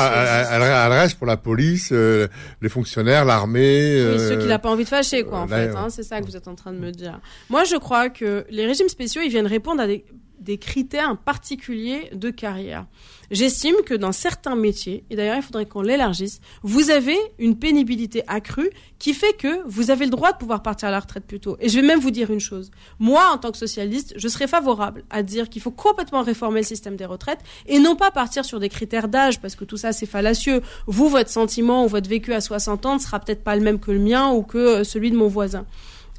elle, 0.51 0.61
elle, 0.61 0.99
reste 0.99 1.17
pour 1.17 1.25
la 1.25 1.35
police, 1.35 1.89
euh, 1.91 2.27
les 2.61 2.69
fonctionnaires, 2.69 3.25
l'armée. 3.25 4.05
Oui, 4.11 4.19
ceux 4.19 4.37
qui 4.37 4.45
n'ont 4.45 4.59
pas 4.59 4.69
envie 4.69 4.83
de 4.83 4.89
fâcher, 4.89 5.23
quoi, 5.23 5.39
en 5.39 5.47
fait. 5.47 5.69
Hein, 5.75 5.87
c'est 5.89 6.03
ça 6.03 6.21
que 6.21 6.27
vous 6.27 6.37
êtes 6.37 6.47
en 6.47 6.53
train 6.53 6.73
de 6.73 6.77
me 6.77 6.91
dire. 6.91 7.19
Moi, 7.49 7.63
je 7.63 7.75
crois 7.75 8.09
que 8.09 8.45
les 8.51 8.67
régimes 8.67 8.87
spéciaux, 8.87 9.23
ils 9.25 9.31
viennent 9.31 9.47
répondre 9.47 9.81
à 9.81 9.87
des, 9.87 10.05
des 10.41 10.57
critères 10.57 11.15
particuliers 11.17 12.09
de 12.13 12.29
carrière. 12.29 12.85
J'estime 13.29 13.75
que 13.85 13.93
dans 13.93 14.11
certains 14.11 14.55
métiers, 14.55 15.05
et 15.09 15.15
d'ailleurs 15.15 15.37
il 15.37 15.41
faudrait 15.41 15.65
qu'on 15.65 15.81
l'élargisse, 15.81 16.41
vous 16.63 16.89
avez 16.89 17.15
une 17.39 17.57
pénibilité 17.57 18.23
accrue 18.27 18.69
qui 18.99 19.13
fait 19.13 19.33
que 19.33 19.65
vous 19.65 19.89
avez 19.89 20.05
le 20.05 20.11
droit 20.11 20.33
de 20.33 20.37
pouvoir 20.37 20.61
partir 20.61 20.89
à 20.89 20.91
la 20.91 20.99
retraite 20.99 21.25
plus 21.25 21.39
tôt. 21.39 21.55
Et 21.61 21.69
je 21.69 21.79
vais 21.79 21.87
même 21.87 21.99
vous 21.99 22.11
dire 22.11 22.31
une 22.31 22.41
chose. 22.41 22.71
Moi, 22.99 23.23
en 23.31 23.37
tant 23.37 23.51
que 23.51 23.57
socialiste, 23.57 24.13
je 24.17 24.27
serais 24.27 24.47
favorable 24.47 25.05
à 25.09 25.23
dire 25.23 25.47
qu'il 25.47 25.61
faut 25.61 25.71
complètement 25.71 26.23
réformer 26.23 26.59
le 26.59 26.65
système 26.65 26.97
des 26.97 27.05
retraites 27.05 27.39
et 27.67 27.79
non 27.79 27.95
pas 27.95 28.11
partir 28.11 28.43
sur 28.43 28.59
des 28.59 28.69
critères 28.69 29.07
d'âge 29.07 29.39
parce 29.39 29.55
que 29.55 29.63
tout 29.63 29.77
ça 29.77 29.93
c'est 29.93 30.05
fallacieux. 30.05 30.61
Vous, 30.87 31.07
votre 31.07 31.29
sentiment 31.29 31.85
ou 31.85 31.87
votre 31.87 32.09
vécu 32.09 32.33
à 32.33 32.41
60 32.41 32.85
ans 32.85 32.95
ne 32.95 32.99
sera 32.99 33.19
peut-être 33.19 33.43
pas 33.43 33.55
le 33.55 33.61
même 33.61 33.79
que 33.79 33.91
le 33.91 33.99
mien 33.99 34.31
ou 34.31 34.43
que 34.43 34.83
celui 34.83 35.11
de 35.11 35.15
mon 35.15 35.27
voisin. 35.27 35.65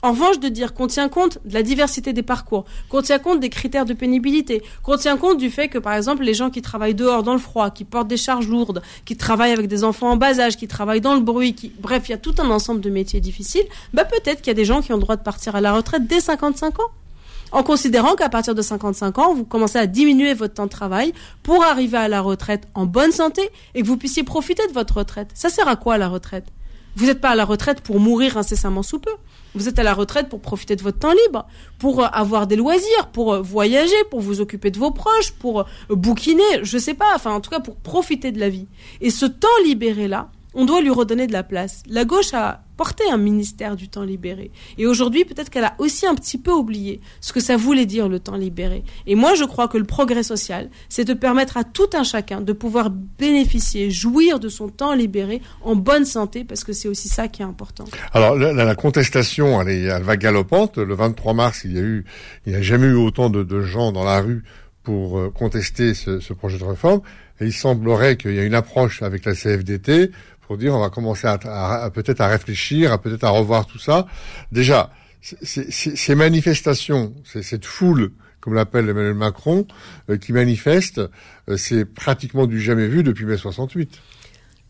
En 0.05 0.11
revanche, 0.11 0.41
de 0.41 0.49
dire 0.49 0.75
qu'on 0.75 0.89
tient 0.89 1.09
compte 1.09 1.39
de 1.45 1.55
la 1.55 1.63
diversité 1.63 2.13
des 2.13 2.25
parcours, 2.25 2.65
qu'on 2.89 3.03
tient 3.03 3.21
compte 3.21 3.39
des 3.39 3.51
critères 3.51 3.85
de 3.85 3.95
pénibilité, 3.95 4.61
qu'on 4.83 4.97
tient 4.97 5.17
compte 5.17 5.39
du 5.39 5.49
fait 5.49 5.69
que, 5.69 5.79
par 5.79 5.95
exemple, 5.95 6.25
les 6.25 6.35
gens 6.35 6.51
qui 6.51 6.61
travaillent 6.61 6.97
dehors 6.97 7.23
dans 7.23 7.35
le 7.35 7.39
froid, 7.39 7.71
qui 7.71 7.85
portent 7.85 8.09
des 8.09 8.17
charges 8.17 8.49
lourdes, 8.49 8.83
qui 9.05 9.17
travaillent 9.17 9.53
avec 9.53 9.69
des 9.69 9.85
enfants 9.85 10.11
en 10.11 10.17
bas 10.17 10.41
âge, 10.41 10.57
qui 10.57 10.67
travaillent 10.67 11.01
dans 11.01 11.15
le 11.15 11.21
bruit, 11.21 11.55
qui, 11.55 11.73
bref, 11.79 12.09
il 12.09 12.11
y 12.11 12.15
a 12.15 12.19
tout 12.19 12.35
un 12.39 12.51
ensemble 12.51 12.81
de 12.81 12.91
métiers 12.91 13.21
difficiles, 13.21 13.65
bah 13.95 14.05
peut-être 14.05 14.39
qu'il 14.43 14.49
y 14.49 14.51
a 14.51 14.55
des 14.55 14.65
gens 14.65 14.83
qui 14.83 14.93
ont 14.93 14.97
le 14.97 15.03
droit 15.03 15.17
de 15.17 15.23
partir 15.23 15.55
à 15.55 15.61
la 15.61 15.73
retraite 15.73 16.09
dès 16.09 16.21
55 16.21 16.81
ans 16.81 16.91
en 17.53 17.63
considérant 17.63 18.15
qu'à 18.15 18.31
partir 18.31 18.55
de 18.55 18.63
55 18.63 19.19
ans, 19.19 19.35
vous 19.35 19.45
commencez 19.45 19.79
à 19.79 19.87
diminuer 19.87 20.33
votre 20.33 20.55
temps 20.55 20.65
de 20.65 20.71
travail 20.71 21.13
pour 21.43 21.63
arriver 21.63 21.99
à 21.99 22.09
la 22.09 22.23
retraite 22.23 22.67
en 22.75 22.87
bonne 22.87 23.13
santé 23.13 23.43
et 23.75 23.83
que 23.83 23.87
vous 23.87 23.99
puissiez 23.99 24.25
profiter 24.25 24.67
de 24.69 24.73
votre 24.73 24.97
retraite. 24.97 25.29
Ça 25.35 25.51
sert 25.51 25.69
à 25.69 25.77
quoi 25.77 25.99
la 25.99 26.09
retraite? 26.09 26.47
Vous 26.97 27.07
n'êtes 27.07 27.21
pas 27.21 27.31
à 27.31 27.35
la 27.35 27.45
retraite 27.45 27.81
pour 27.81 28.01
mourir 28.01 28.37
incessamment 28.37 28.83
sous 28.83 28.99
peu. 28.99 29.13
Vous 29.55 29.69
êtes 29.69 29.79
à 29.79 29.83
la 29.83 29.95
retraite 29.95 30.29
pour 30.29 30.41
profiter 30.41 30.77
de 30.77 30.83
votre 30.83 30.99
temps 30.99 31.13
libre, 31.27 31.47
pour 31.79 32.03
euh, 32.03 32.07
avoir 32.13 32.47
des 32.47 32.57
loisirs, 32.57 33.09
pour 33.13 33.35
euh, 33.35 33.43
voyager, 33.43 33.97
pour 34.11 34.21
vous 34.21 34.41
occuper 34.41 34.71
de 34.71 34.79
vos 34.79 34.91
proches, 34.91 35.33
pour 35.33 35.61
euh, 35.61 35.65
bouquiner, 35.91 36.63
je 36.63 36.79
sais 36.79 36.95
pas, 36.95 37.13
enfin 37.15 37.33
en 37.33 37.41
tout 37.41 37.51
cas 37.51 37.61
pour 37.61 37.77
profiter 37.77 38.33
de 38.33 38.41
la 38.41 38.49
vie. 38.49 38.67
Et 39.01 39.11
ce 39.11 39.27
temps 39.27 39.49
libéré 39.65 40.09
là, 40.09 40.31
on 40.55 40.65
doit 40.65 40.81
lui 40.81 40.91
redonner 40.91 41.27
de 41.27 41.33
la 41.33 41.43
place. 41.43 41.83
La 41.87 42.05
gauche 42.05 42.35
a 42.35 42.63
un 43.11 43.17
ministère 43.17 43.77
du 43.77 43.89
temps 43.89 44.03
libéré. 44.03 44.51
Et 44.79 44.87
aujourd'hui, 44.87 45.25
peut-être 45.25 45.51
qu'elle 45.51 45.65
a 45.65 45.75
aussi 45.79 46.07
un 46.07 46.15
petit 46.15 46.39
peu 46.39 46.53
oublié 46.53 47.01
ce 47.21 47.33
que 47.33 47.41
ça 47.41 47.57
voulait 47.57 47.87
dire 47.87 48.09
le 48.09 48.19
temps 48.19 48.37
libéré. 48.37 48.85
Et 49.07 49.15
moi, 49.15 49.35
je 49.35 49.45
crois 49.45 49.69
que 49.69 49.79
le 49.79 49.85
progrès 49.85 50.23
social, 50.23 50.71
c'est 50.89 51.05
de 51.05 51.15
permettre 51.15 51.57
à 51.57 51.65
tout 51.65 51.91
un 51.95 52.05
chacun 52.05 52.41
de 52.41 52.53
pouvoir 52.53 52.91
bénéficier, 52.91 53.91
jouir 53.91 54.39
de 54.39 54.49
son 54.49 54.69
temps 54.69 54.95
libéré 54.95 55.43
en 55.63 55.77
bonne 55.77 56.05
santé, 56.05 56.45
parce 56.45 56.65
que 56.65 56.73
c'est 56.73 56.89
aussi 56.89 57.09
ça 57.09 57.29
qui 57.29 57.43
est 57.43 57.45
important. 57.45 57.85
Alors, 58.13 58.37
la, 58.37 58.75
contestation, 58.75 59.61
elle, 59.63 60.03
va 60.03 60.17
galopante. 60.17 60.79
Le 60.79 60.95
23 60.95 61.35
mars, 61.35 61.63
il 61.65 61.73
y 61.75 61.79
a 61.79 61.83
eu, 61.83 62.05
il 62.47 62.53
n'y 62.53 62.59
a 62.59 62.63
jamais 62.63 62.87
eu 62.87 62.95
autant 62.95 63.31
de, 63.31 63.63
gens 63.63 63.93
dans 63.93 64.05
la 64.05 64.21
rue 64.21 64.43
pour 64.83 65.19
euh, 65.19 65.31
contester 65.31 65.95
ce, 65.95 66.33
projet 66.33 66.59
de 66.59 66.65
réforme. 66.65 67.01
Il 67.41 67.53
semblerait 67.53 68.17
qu'il 68.17 68.33
y 68.33 68.39
ait 68.39 68.47
une 68.47 68.55
approche 68.55 69.03
avec 69.03 69.25
la 69.25 69.35
CFDT 69.35 70.11
dire 70.57 70.75
on 70.75 70.81
va 70.81 70.91
commencer 70.91 71.27
à, 71.27 71.91
peut-être 71.93 72.21
à 72.21 72.29
réfléchir, 72.29 72.93
à 72.93 72.99
peut-être 72.99 73.25
à 73.25 73.31
revoir 73.31 73.67
tout 73.67 73.79
ça. 73.79 74.07
Déjà, 74.51 74.91
ces 75.21 76.15
manifestations, 76.15 77.15
cette 77.25 77.65
foule, 77.65 78.13
comme 78.41 78.55
l'appelle 78.55 78.89
Emmanuel 78.89 79.15
Macron, 79.15 79.67
euh, 80.11 80.17
qui 80.19 80.33
manifeste, 80.33 81.01
euh, 81.49 81.57
c'est 81.57 81.85
pratiquement 81.85 82.47
du 82.47 82.61
jamais 82.61 82.89
vu 82.89 83.05
depuis 83.05 83.25
mai 83.25 83.37
68. 83.37 84.01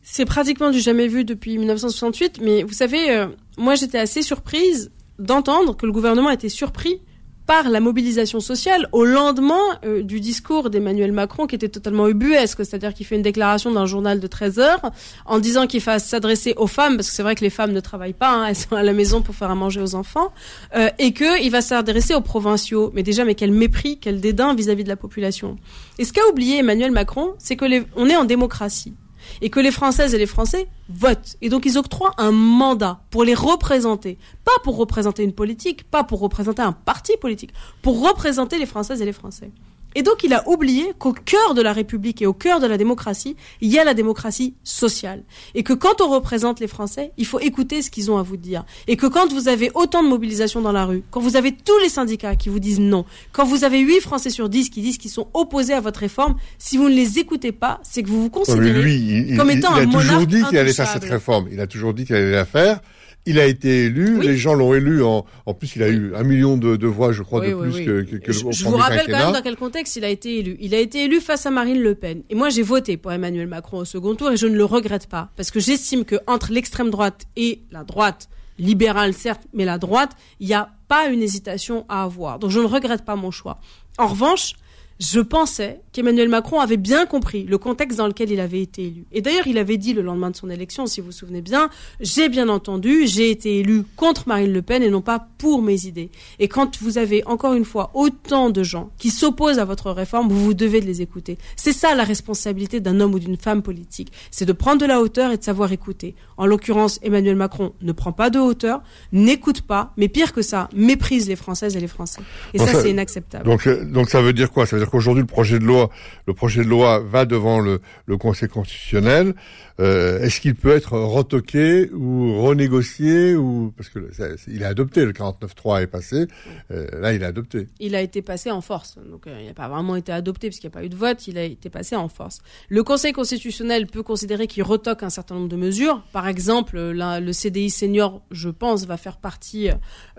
C'est 0.03 0.27
pratiquement 0.27 0.71
du 0.71 0.81
jamais 0.81 1.09
vu 1.09 1.25
depuis 1.25 1.57
1968, 1.59 2.41
mais 2.43 2.65
vous 2.65 2.73
savez, 2.73 3.11
euh, 3.11 3.29
moi 3.57 3.75
j'étais 3.77 3.99
assez 3.99 4.21
surprise 4.23 4.91
d'entendre 5.19 5.77
que 5.77 5.87
le 5.87 5.93
gouvernement 5.93 6.31
était 6.31 6.49
surpris 6.49 7.01
par 7.47 7.69
la 7.69 7.81
mobilisation 7.81 8.41
sociale 8.41 8.89
au 8.93 9.05
lendemain 9.05 9.61
euh, 9.85 10.03
du 10.03 10.21
discours 10.21 10.71
d'Emmanuel 10.71 11.13
Macron 11.13 11.47
qui 11.47 11.55
était 11.55 11.69
totalement 11.69 12.09
ubuesque, 12.09 12.65
c'est-à-dire 12.65 12.95
qu'il 12.95 13.07
fait 13.07 13.17
une 13.17 13.23
déclaration 13.23 13.71
d'un 13.73 13.87
journal 13.87 14.21
de 14.21 14.27
13 14.27 14.59
heures 14.59 14.93
en 15.27 15.39
disant 15.39 15.67
qu'il 15.67 15.81
fasse 15.81 16.07
s'adresser 16.07 16.55
aux 16.57 16.67
femmes, 16.67 16.97
parce 16.97 17.11
que 17.11 17.15
c'est 17.15 17.23
vrai 17.23 17.35
que 17.35 17.45
les 17.45 17.51
femmes 17.51 17.73
ne 17.73 17.81
travaillent 17.81 18.13
pas, 18.13 18.31
hein, 18.31 18.47
elles 18.47 18.57
sont 18.57 18.77
à 18.77 18.83
la 18.83 18.93
maison 18.93 19.23
pour 19.23 19.35
faire 19.35 19.51
à 19.51 19.55
manger 19.55 19.81
aux 19.81 19.95
enfants, 19.95 20.33
euh, 20.77 20.89
et 20.99 21.13
qu'il 21.13 21.51
va 21.51 21.61
s'adresser 21.61 22.15
aux 22.15 22.21
provinciaux. 22.21 22.91
Mais 22.95 23.03
déjà, 23.03 23.25
mais 23.25 23.35
quel 23.35 23.53
mépris, 23.53 23.99
quel 23.99 24.21
dédain 24.21 24.55
vis-à-vis 24.55 24.85
de 24.85 24.89
la 24.89 24.97
population. 24.97 25.59
Et 25.99 26.05
ce 26.05 26.13
qu'a 26.13 26.27
oublié 26.31 26.59
Emmanuel 26.59 26.91
Macron, 26.91 27.35
c'est 27.39 27.57
que 27.57 27.65
les, 27.65 27.83
on 27.97 28.09
est 28.09 28.17
en 28.17 28.25
démocratie 28.25 28.95
et 29.41 29.51
que 29.51 29.61
les 29.61 29.71
Françaises 29.71 30.15
et 30.15 30.19
les 30.19 30.27
Français 30.27 30.69
votent. 30.89 31.37
Et 31.41 31.49
donc 31.49 31.65
ils 31.67 31.79
octroient 31.79 32.15
un 32.19 32.33
mandat 32.33 33.01
pour 33.11 33.25
les 33.25 33.35
représenter. 33.35 34.19
Pas 34.45 34.59
pour 34.63 34.77
représenter 34.77 35.23
une 35.23 35.33
politique, 35.33 35.85
pas 35.85 36.05
pour 36.05 36.21
représenter 36.21 36.63
un 36.63 36.73
parti 36.73 37.17
politique, 37.21 37.53
pour 37.83 38.07
représenter 38.07 38.59
les 38.59 38.67
Françaises 38.67 39.03
et 39.03 39.05
les 39.05 39.13
Français. 39.13 39.51
Et 39.95 40.03
donc 40.03 40.25
il 40.25 40.33
a 40.33 40.49
oublié 40.49 40.93
qu'au 40.99 41.13
cœur 41.13 41.55
de 41.55 41.63
la 41.63 41.73
République 41.73 42.23
et 42.23 42.27
au 42.27 42.33
cœur 42.33 42.61
de 42.61 42.67
la 42.67 42.77
démocratie, 42.77 43.37
il 43.61 43.71
y 43.71 43.79
a 43.79 43.85
la 43.85 43.95
démocratie 43.95 44.55
sociale. 44.65 45.23
Et 45.55 45.63
que 45.63 45.73
quand 45.73 46.01
on 46.01 46.09
représente 46.09 46.61
les 46.61 46.67
Français, 46.67 47.13
il 47.17 47.27
faut 47.27 47.41
écouter 47.41 47.83
ce 47.83 47.91
qu'ils 47.91 48.11
ont 48.11 48.19
à 48.19 48.23
vous 48.23 48.37
dire. 48.37 48.65
Et 48.87 48.97
que 48.97 49.07
quand 49.07 49.33
vous 49.33 49.49
avez 49.49 49.71
autant 49.75 50.03
de 50.03 50.09
mobilisation 50.09 50.61
dans 50.61 50.73
la 50.73 50.85
rue, 50.85 51.03
quand 51.11 51.21
vous 51.21 51.37
avez 51.37 51.53
tous 51.53 51.79
les 51.79 51.89
syndicats 51.89 52.37
qui 52.37 52.49
vous 52.49 52.61
disent 52.61 52.81
non, 52.81 53.05
quand 53.33 53.45
vous 53.45 53.65
avez 53.65 53.81
8 53.81 54.01
Français 54.01 54.31
sur 54.31 54.49
10 54.49 54.71
qui 54.71 54.83
disent 54.83 54.99
qu'ils 54.99 55.11
sont 55.11 55.29
opposés 55.35 55.75
à 55.75 55.81
votre 55.81 56.01
réforme, 56.01 56.37
si 56.59 56.77
vous 56.77 56.89
ne 56.89 56.95
les 56.95 57.19
écoutez 57.19 57.53
pas, 57.53 57.81
c'est 57.83 58.03
que 58.03 58.09
vous 58.09 58.23
vous 58.23 58.31
considérez 58.31 59.37
comme 59.37 59.51
étant 59.51 59.75
un 59.75 59.87
monarque 59.87 59.93
Il 59.93 59.97
a 59.97 60.01
toujours 60.01 60.27
dit 60.27 60.45
qu'il 60.45 60.59
allait 60.59 60.73
faire 60.73 60.89
cette 60.89 61.05
réforme. 61.05 61.49
Il 61.51 61.61
a 61.61 61.67
toujours 61.67 61.95
dit 61.95 62.05
qu'il 62.05 62.17
allait 62.17 62.33
la 62.33 62.45
faire. 62.45 62.81
Il 63.25 63.39
a 63.39 63.47
été 63.47 63.85
élu, 63.85 64.21
les 64.21 64.37
gens 64.37 64.55
l'ont 64.55 64.75
élu. 64.75 65.03
En, 65.05 65.25
en 65.47 65.55
plus, 65.55 65.77
il 65.77 65.83
a 65.85 65.89
eu 65.89 66.13
un 66.17 66.25
million 66.25 66.57
de, 66.57 66.75
de 66.75 66.87
voix, 66.89 67.13
je 67.13 67.23
crois, 67.23 67.41
de 67.47 67.55
plus 67.55 67.85
que, 67.85 68.03
que, 68.03 68.17
que 68.17 68.33
je, 68.33 68.51
Je 68.51 68.65
vous 68.65 68.77
rappelle 68.77 69.07
quand 69.07 69.19
même 69.19 69.33
dans 69.33 69.43
quel 69.43 69.57
contexte 69.57 69.95
il 69.95 70.05
a 70.05 70.09
été 70.09 70.39
élu. 70.41 70.57
Il 70.61 70.75
a 70.75 70.81
été 70.81 71.05
élu 71.05 71.21
face 71.21 71.47
à 71.47 71.51
Marine 71.53 71.81
Le 71.81 71.95
Pen. 71.95 72.23
Et 72.31 72.35
moi, 72.35 72.49
j'ai 72.49 72.63
voté 72.63 72.97
pour 72.97 73.13
Emmanuel 73.13 73.47
Macron 73.47 73.79
au 73.79 73.85
second 73.85 74.17
tour 74.17 74.33
et 74.33 74.37
je 74.37 74.47
ne 74.49 74.57
le 74.57 74.65
regrette 74.65 75.07
pas. 75.07 75.31
Parce 75.37 75.53
que 75.53 75.61
j'estime 75.61 76.05
que 76.05 76.17
entre 76.27 76.51
l'extrême 76.53 76.91
droite 76.91 77.27
et 77.37 77.63
la 77.71 77.85
droite, 77.85 78.29
libérale 78.59 79.15
certes, 79.15 79.43
mais 79.53 79.65
la 79.65 79.79
droite, 79.79 80.11
il 80.41 80.49
n'y 80.49 80.55
a 80.55 80.71
pas 80.89 81.07
une 81.07 81.23
hésitation 81.23 81.87
à 81.89 82.03
avoir. 82.03 82.39
Donc 82.39 82.51
je 82.51 82.59
ne 82.61 82.67
regrette 82.67 83.05
pas 83.05 83.17
mon 83.17 83.31
choix. 83.31 83.61
En 83.99 84.09
revanche, 84.09 84.55
je 85.03 85.19
pensais 85.19 85.81
qu'Emmanuel 85.91 86.29
Macron 86.29 86.61
avait 86.61 86.77
bien 86.77 87.07
compris 87.07 87.43
le 87.43 87.59
contexte 87.59 87.99
dans 87.99 88.07
lequel 88.07 88.31
il 88.31 88.39
avait 88.39 88.63
été 88.63 88.87
élu. 88.87 89.05
Et 89.11 89.21
d'ailleurs, 89.21 89.49
il 89.49 89.59
avait 89.59 89.77
dit 89.77 89.95
le 89.95 90.01
lendemain 90.01 90.31
de 90.31 90.37
son 90.37 90.49
élection, 90.49 90.87
si 90.87 91.01
vous 91.01 91.07
vous 91.07 91.13
souvenez 91.13 91.41
bien, 91.43 91.71
j'ai 91.99 92.29
bien 92.29 92.49
entendu, 92.49 93.09
j'ai 93.09 93.31
été 93.31 93.59
élu 93.59 93.83
contre 93.97 94.29
Marine 94.29 94.53
Le 94.53 94.63
Pen 94.63 94.81
et 94.81 94.91
non 94.91 95.01
pas 95.01 95.27
pour 95.39 95.61
mes 95.61 95.87
idées. 95.87 96.11
Et 96.39 96.47
quand 96.47 96.81
vous 96.81 96.99
avez 96.99 97.27
encore 97.27 97.55
une 97.55 97.65
fois 97.65 97.91
autant 97.95 98.51
de 98.51 98.63
gens 98.63 98.91
qui 98.97 99.11
s'opposent 99.11 99.59
à 99.59 99.65
votre 99.65 99.91
réforme, 99.91 100.29
vous 100.29 100.45
vous 100.45 100.55
devez 100.55 100.81
de 100.81 100.87
les 100.87 101.03
écouter. 101.03 101.37
C'est 101.57 101.73
ça 101.73 101.97
la 101.97 102.05
responsabilité 102.05 102.79
d'un 102.79 103.01
homme 103.01 103.15
ou 103.15 103.19
d'une 103.19 103.37
femme 103.37 103.63
politique. 103.63 104.13
C'est 104.31 104.45
de 104.45 104.53
prendre 104.53 104.81
de 104.81 104.87
la 104.87 105.01
hauteur 105.01 105.33
et 105.33 105.37
de 105.37 105.43
savoir 105.43 105.73
écouter. 105.73 106.15
En 106.37 106.47
l'occurrence, 106.47 107.01
Emmanuel 107.03 107.35
Macron 107.35 107.73
ne 107.83 107.91
prend 107.91 108.13
pas 108.13 108.31
de 108.31 108.39
hauteur, 108.39 108.83
n'écoute 109.11 109.63
pas, 109.63 109.93
mais 109.97 110.07
pire 110.07 110.33
que 110.33 110.43
ça, 110.43 110.69
méprise 110.77 111.29
les 111.29 111.37
Françaises 111.37 111.77
et 111.77 111.81
les 111.81 111.89
Français. 111.89 112.23
Et 112.55 112.59
ça, 112.59 112.81
c'est 112.81 112.91
inacceptable. 112.91 113.45
Donc, 113.45 113.67
euh, 113.67 113.85
donc 113.85 114.11
ça 114.11 114.23
veut 114.23 114.33
dire 114.33 114.53
quoi? 114.53 114.65
Ça 114.65 114.77
veut 114.77 114.83
dire 114.83 114.92
qu'aujourd'hui, 114.93 115.23
le 115.23 115.27
projet 115.27 115.59
de 115.59 115.65
loi, 115.65 115.91
le 116.27 116.35
projet 116.35 116.63
de 116.63 116.69
loi 116.69 117.01
va 117.01 117.25
devant 117.25 117.59
le, 117.59 117.81
le 118.07 118.17
Conseil 118.19 118.49
constitutionnel. 118.49 119.35
Euh, 119.83 120.21
Est-ce 120.21 120.41
qu'il 120.41 120.55
peut 120.55 120.71
être 120.71 120.97
retoqué 120.97 121.91
ou 121.93 122.41
renégocié 122.41 123.35
ou 123.35 123.73
parce 123.77 123.89
que 123.89 124.11
il 124.47 124.63
est 124.63 124.67
adopté, 124.67 125.05
le 125.05 125.13
49.3 125.13 125.83
est 125.83 125.87
passé. 125.89 126.29
Euh, 126.71 126.87
là, 127.01 127.13
il 127.13 127.23
est 127.23 127.27
adopté. 127.27 127.67
Il 127.81 127.97
a 127.97 128.01
été 128.01 128.23
passé 128.23 128.53
en 128.53 128.61
force. 128.61 128.97
Donc, 129.11 129.27
euh, 129.27 129.37
il 129.41 129.47
n'a 129.47 129.55
pas 129.55 129.69
vraiment 129.69 129.97
été 129.97 130.13
adopté 130.13 130.49
puisqu'il 130.49 130.69
n'y 130.69 130.73
a 130.73 130.79
pas 130.79 130.85
eu 130.85 130.89
de 130.89 130.95
vote. 130.95 131.27
Il 131.27 131.37
a 131.37 131.43
été 131.43 131.69
passé 131.69 131.97
en 131.97 132.09
force. 132.09 132.39
Le 132.69 132.85
Conseil 132.85 133.13
constitutionnel 133.13 133.89
peut 133.89 134.05
considérer 134.05 134.47
qu'il 134.47 134.63
retoque 134.63 135.03
un 135.03 135.11
certain 135.11 135.35
nombre 135.35 135.49
de 135.49 135.57
mesures. 135.57 136.03
Par 136.13 136.29
exemple, 136.29 136.79
le 136.79 137.33
CDI 137.33 137.71
senior, 137.71 138.23
je 138.31 138.51
pense, 138.51 138.87
va 138.87 138.97
faire 138.97 139.17
partie 139.17 139.69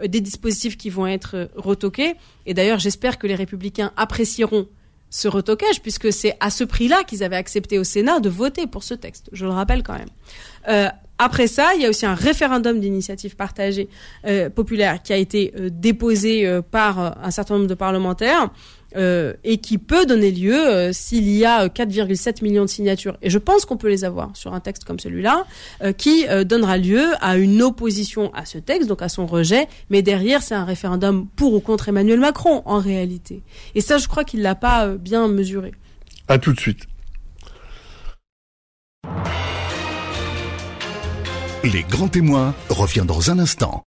des 0.06 0.20
dispositifs 0.20 0.78
qui 0.78 0.90
vont 0.90 1.08
être 1.08 1.50
retoqués. 1.56 2.16
Et 2.46 2.54
d'ailleurs, 2.54 2.80
j'espère 2.80 3.18
que 3.18 3.28
les 3.28 3.36
républicains 3.36 3.94
apprécieront 3.96 4.68
ce 5.14 5.28
retocage, 5.28 5.80
puisque 5.84 6.12
c'est 6.12 6.36
à 6.40 6.50
ce 6.50 6.64
prix-là 6.64 7.04
qu'ils 7.04 7.24
avaient 7.24 7.36
accepté 7.36 7.78
au 7.78 7.84
Sénat 7.84 8.20
de 8.20 8.30
voter 8.30 8.66
pour 8.66 8.82
ce 8.84 8.96
texte. 8.96 9.30
Je 9.32 9.46
le 9.46 9.52
rappelle 9.52 9.84
quand 9.84 9.94
même. 9.94 10.10
Euh, 10.68 10.90
Après 11.20 11.46
ça, 11.46 11.76
il 11.76 11.84
y 11.84 11.86
a 11.86 11.90
aussi 11.90 12.08
un 12.08 12.16
référendum 12.16 12.80
d'initiative 12.80 13.36
partagée 13.36 13.88
euh, 14.26 14.50
populaire 14.50 15.04
qui 15.04 15.14
a 15.14 15.18
été 15.18 15.54
euh, 15.56 15.70
déposé 15.72 16.62
par 16.72 16.98
un 17.24 17.30
certain 17.30 17.56
nombre 17.56 17.68
de 17.68 17.76
parlementaires 17.76 18.50
et 18.96 19.58
qui 19.58 19.78
peut 19.78 20.06
donner 20.06 20.32
lieu, 20.32 20.92
s'il 20.92 21.30
y 21.30 21.46
a 21.46 21.68
4,7 21.68 22.44
millions 22.44 22.64
de 22.64 22.70
signatures, 22.70 23.18
et 23.22 23.30
je 23.30 23.38
pense 23.38 23.66
qu'on 23.66 23.78
peut 23.78 23.90
les 23.90 24.04
avoir 24.04 24.36
sur 24.36 24.54
un 24.54 24.60
texte 24.60 24.84
comme 24.84 25.00
celui-là, 25.00 25.46
qui 25.98 26.26
donnera 26.46 26.78
lieu 26.78 27.06
à 27.22 27.38
une 27.38 27.62
opposition 27.62 28.34
à 28.34 28.46
ce 28.46 28.58
texte, 28.58 28.88
donc 28.90 29.02
à 29.02 29.10
son 29.10 29.26
rejet, 29.26 29.68
mais 29.90 30.02
derrière 30.02 30.44
c'est 30.44 30.56
un 30.56 30.66
référendum 30.66 31.28
pour 31.36 31.54
ou 31.54 31.60
contre 31.60 31.90
Emmanuel 31.90 32.20
Macron 32.20 32.62
en 32.66 32.80
réalité. 32.80 33.42
Et 33.76 33.82
ça, 33.82 33.98
je 33.98 34.08
crois 34.08 34.24
qu'il 34.24 34.42
l'a 34.42 34.56
pas 34.56 34.88
bien 34.90 35.28
mesuré. 35.28 35.72
À 36.28 36.38
tout 36.38 36.54
de 36.54 36.60
suite. 36.60 36.88
Les 41.64 41.84
grands 41.84 42.10
témoins 42.10 42.54
revient 42.70 43.06
dans 43.08 43.32
un 43.32 43.40
instant. 43.40 43.84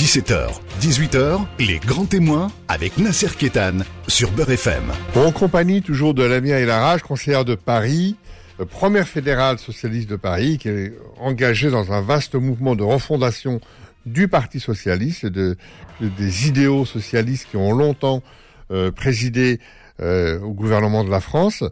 17h, 0.00 0.48
18h, 0.80 1.40
les 1.58 1.78
grands 1.78 2.06
témoins 2.06 2.50
avec 2.68 2.96
Nasser 2.96 3.28
Kétan 3.36 3.80
sur 4.08 4.30
Beurre 4.30 4.52
FM. 4.52 4.84
En 5.14 5.30
compagnie 5.30 5.82
toujours 5.82 6.14
de 6.14 6.22
Lamia 6.22 6.58
et 6.58 6.64
Larage, 6.64 7.02
conseillère 7.02 7.44
de 7.44 7.54
Paris, 7.54 8.16
euh, 8.60 8.64
première 8.64 9.06
fédérale 9.06 9.58
socialiste 9.58 10.08
de 10.08 10.16
Paris, 10.16 10.56
qui 10.56 10.70
est 10.70 10.94
engagée 11.18 11.70
dans 11.70 11.92
un 11.92 12.00
vaste 12.00 12.34
mouvement 12.34 12.76
de 12.76 12.82
refondation 12.82 13.60
du 14.06 14.26
Parti 14.26 14.58
socialiste, 14.58 15.26
de, 15.26 15.58
des 16.00 16.48
idéaux 16.48 16.86
socialistes 16.86 17.48
qui 17.50 17.58
ont 17.58 17.72
longtemps 17.72 18.22
euh, 18.70 18.90
présidé 18.90 19.60
euh, 20.00 20.40
au 20.40 20.54
gouvernement 20.54 21.04
de 21.04 21.10
la 21.10 21.20
France. 21.20 21.62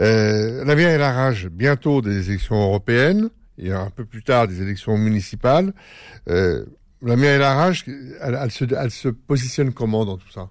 Euh, 0.00 0.66
la 0.66 0.74
et 0.74 0.98
la 0.98 1.12
rage, 1.12 1.48
bientôt 1.48 2.02
des 2.02 2.28
élections 2.28 2.62
européennes, 2.62 3.30
et 3.56 3.72
un 3.72 3.90
peu 3.90 4.04
plus 4.04 4.22
tard 4.22 4.48
des 4.48 4.60
élections 4.60 4.96
municipales. 4.96 5.72
Euh, 6.28 6.66
la 7.02 7.14
et 7.14 7.38
la 7.38 7.54
rage, 7.54 7.84
elle, 8.20 8.50
se, 8.50 8.64
elle 8.74 8.90
se 8.90 9.08
positionne 9.08 9.72
comment 9.72 10.04
dans 10.04 10.16
tout 10.16 10.30
ça? 10.30 10.50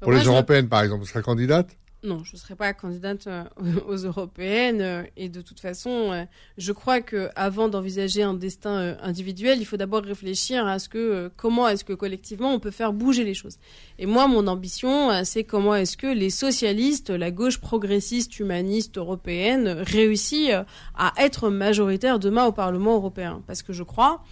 Pour 0.00 0.12
les 0.12 0.24
européennes, 0.24 0.68
par 0.68 0.82
exemple, 0.82 1.00
vous 1.00 1.08
serez 1.08 1.22
candidate? 1.22 1.76
Non, 2.04 2.24
je 2.24 2.32
ne 2.32 2.38
serai 2.38 2.56
pas 2.56 2.72
candidate 2.72 3.28
euh, 3.28 3.44
aux 3.86 3.94
européennes 3.94 4.80
euh, 4.80 5.04
et 5.16 5.28
de 5.28 5.40
toute 5.40 5.60
façon, 5.60 6.10
euh, 6.10 6.24
je 6.58 6.72
crois 6.72 7.00
que 7.00 7.28
avant 7.36 7.68
d'envisager 7.68 8.24
un 8.24 8.34
destin 8.34 8.96
individuel, 9.00 9.60
il 9.60 9.64
faut 9.64 9.76
d'abord 9.76 10.02
réfléchir 10.02 10.66
à 10.66 10.80
ce 10.80 10.88
que 10.88 11.30
comment 11.36 11.68
est-ce 11.68 11.84
que 11.84 11.92
collectivement 11.92 12.52
on 12.52 12.58
peut 12.58 12.72
faire 12.72 12.92
bouger 12.92 13.22
les 13.22 13.34
choses. 13.34 13.58
Et 14.00 14.06
moi, 14.06 14.26
mon 14.26 14.48
ambition, 14.48 15.12
c'est 15.22 15.44
comment 15.44 15.76
est-ce 15.76 15.96
que 15.96 16.08
les 16.08 16.30
socialistes, 16.30 17.10
la 17.10 17.30
gauche 17.30 17.60
progressiste, 17.60 18.40
humaniste 18.40 18.98
européenne, 18.98 19.68
réussit 19.68 20.50
à 20.96 21.12
être 21.18 21.50
majoritaire 21.50 22.18
demain 22.18 22.46
au 22.46 22.52
Parlement 22.52 22.96
européen, 22.96 23.42
parce 23.46 23.62
que 23.62 23.72
je 23.72 23.84
crois 23.84 24.24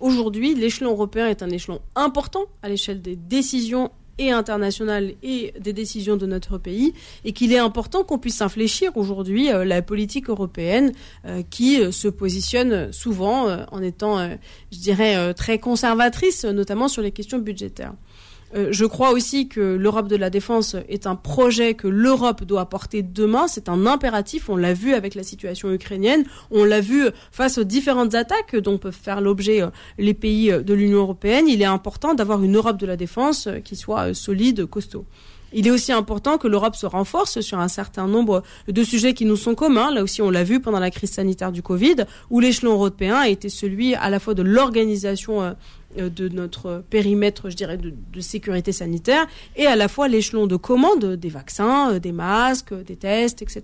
aujourd'hui, 0.00 0.54
l'échelon 0.54 0.92
européen 0.92 1.28
est 1.28 1.42
un 1.42 1.50
échelon 1.50 1.80
important 1.94 2.44
à 2.62 2.68
l'échelle 2.68 3.02
des 3.02 3.16
décisions 3.16 3.90
internationales 4.20 5.14
et 5.22 5.52
des 5.58 5.72
décisions 5.72 6.16
de 6.16 6.26
notre 6.26 6.58
pays 6.58 6.94
et 7.24 7.32
qu'il 7.32 7.52
est 7.52 7.58
important 7.58 8.04
qu'on 8.04 8.18
puisse 8.18 8.40
infléchir 8.42 8.96
aujourd'hui 8.96 9.50
euh, 9.50 9.64
la 9.64 9.82
politique 9.82 10.28
européenne 10.30 10.92
euh, 11.24 11.42
qui 11.50 11.80
euh, 11.80 11.90
se 11.90 12.08
positionne 12.08 12.92
souvent 12.92 13.46
en 13.70 13.82
étant, 13.82 14.28
je 14.72 14.78
dirais, 14.78 15.34
très 15.34 15.58
conservatrice, 15.58 16.44
notamment 16.44 16.88
sur 16.88 17.02
les 17.02 17.10
questions 17.10 17.38
budgétaires. 17.38 17.94
Euh, 18.54 18.68
je 18.70 18.84
crois 18.84 19.10
aussi 19.10 19.48
que 19.48 19.60
l'Europe 19.60 20.08
de 20.08 20.16
la 20.16 20.30
défense 20.30 20.76
est 20.88 21.06
un 21.06 21.16
projet 21.16 21.74
que 21.74 21.88
l'Europe 21.88 22.44
doit 22.44 22.66
porter 22.66 23.02
demain. 23.02 23.48
C'est 23.48 23.68
un 23.68 23.86
impératif. 23.86 24.48
On 24.48 24.56
l'a 24.56 24.74
vu 24.74 24.94
avec 24.94 25.14
la 25.14 25.22
situation 25.22 25.72
ukrainienne. 25.72 26.24
On 26.50 26.64
l'a 26.64 26.80
vu 26.80 27.06
face 27.32 27.58
aux 27.58 27.64
différentes 27.64 28.14
attaques 28.14 28.56
dont 28.56 28.78
peuvent 28.78 28.94
faire 28.94 29.20
l'objet 29.20 29.62
euh, 29.62 29.70
les 29.98 30.14
pays 30.14 30.52
euh, 30.52 30.62
de 30.62 30.74
l'Union 30.74 30.98
européenne. 30.98 31.48
Il 31.48 31.62
est 31.62 31.66
important 31.66 32.14
d'avoir 32.14 32.42
une 32.42 32.56
Europe 32.56 32.78
de 32.78 32.86
la 32.86 32.96
défense 32.96 33.48
qui 33.64 33.76
soit 33.76 34.14
solide, 34.14 34.66
costaud. 34.66 35.04
Il 35.56 35.68
est 35.68 35.70
aussi 35.70 35.92
important 35.92 36.36
que 36.36 36.48
l'Europe 36.48 36.74
se 36.74 36.84
renforce 36.84 37.40
sur 37.40 37.60
un 37.60 37.68
certain 37.68 38.08
nombre 38.08 38.42
de 38.66 38.82
sujets 38.82 39.14
qui 39.14 39.24
nous 39.24 39.36
sont 39.36 39.54
communs. 39.54 39.92
Là 39.92 40.02
aussi, 40.02 40.20
on 40.20 40.30
l'a 40.30 40.42
vu 40.42 40.60
pendant 40.60 40.80
la 40.80 40.90
crise 40.90 41.12
sanitaire 41.12 41.52
du 41.52 41.62
Covid, 41.62 42.06
où 42.30 42.40
l'échelon 42.40 42.72
européen 42.72 43.14
a 43.14 43.28
été 43.28 43.48
celui 43.48 43.94
à 43.94 44.10
la 44.10 44.18
fois 44.18 44.34
de 44.34 44.42
l'organisation 44.42 45.54
de 45.96 46.28
notre 46.28 46.82
périmètre, 46.90 47.50
je 47.50 47.56
dirais, 47.56 47.76
de, 47.76 48.20
sécurité 48.20 48.72
sanitaire, 48.72 49.26
et 49.56 49.66
à 49.66 49.76
la 49.76 49.88
fois 49.88 50.08
l'échelon 50.08 50.46
de 50.46 50.56
commande 50.56 51.16
des 51.16 51.28
vaccins, 51.28 51.92
euh, 51.92 51.98
des 51.98 52.12
masques, 52.12 52.74
des 52.84 52.96
tests, 52.96 53.42
etc. 53.42 53.62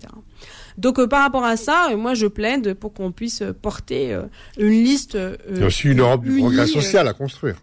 Donc 0.77 0.99
euh, 0.99 1.07
par 1.07 1.23
rapport 1.23 1.45
à 1.45 1.57
ça, 1.57 1.89
moi 1.97 2.15
je 2.15 2.27
plaide 2.27 2.75
pour 2.75 2.93
qu'on 2.93 3.13
puisse 3.13 3.43
porter 3.63 4.19
une 4.59 4.85
liste. 4.85 5.17
Il 5.49 5.59
y 5.59 5.63
a 5.63 5.67
aussi 5.67 5.89
une 5.89 6.01
Europe 6.01 6.23
du 6.23 6.39
progrès 6.39 6.67
social 6.67 7.09
à 7.09 7.13
construire. 7.13 7.57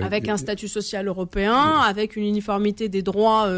Avec 0.00 0.28
un 0.28 0.36
statut 0.36 0.68
social 0.68 1.08
européen, 1.08 1.80
avec 1.80 2.14
une 2.14 2.24
uniformité 2.24 2.88
des 2.88 3.02
droits 3.02 3.50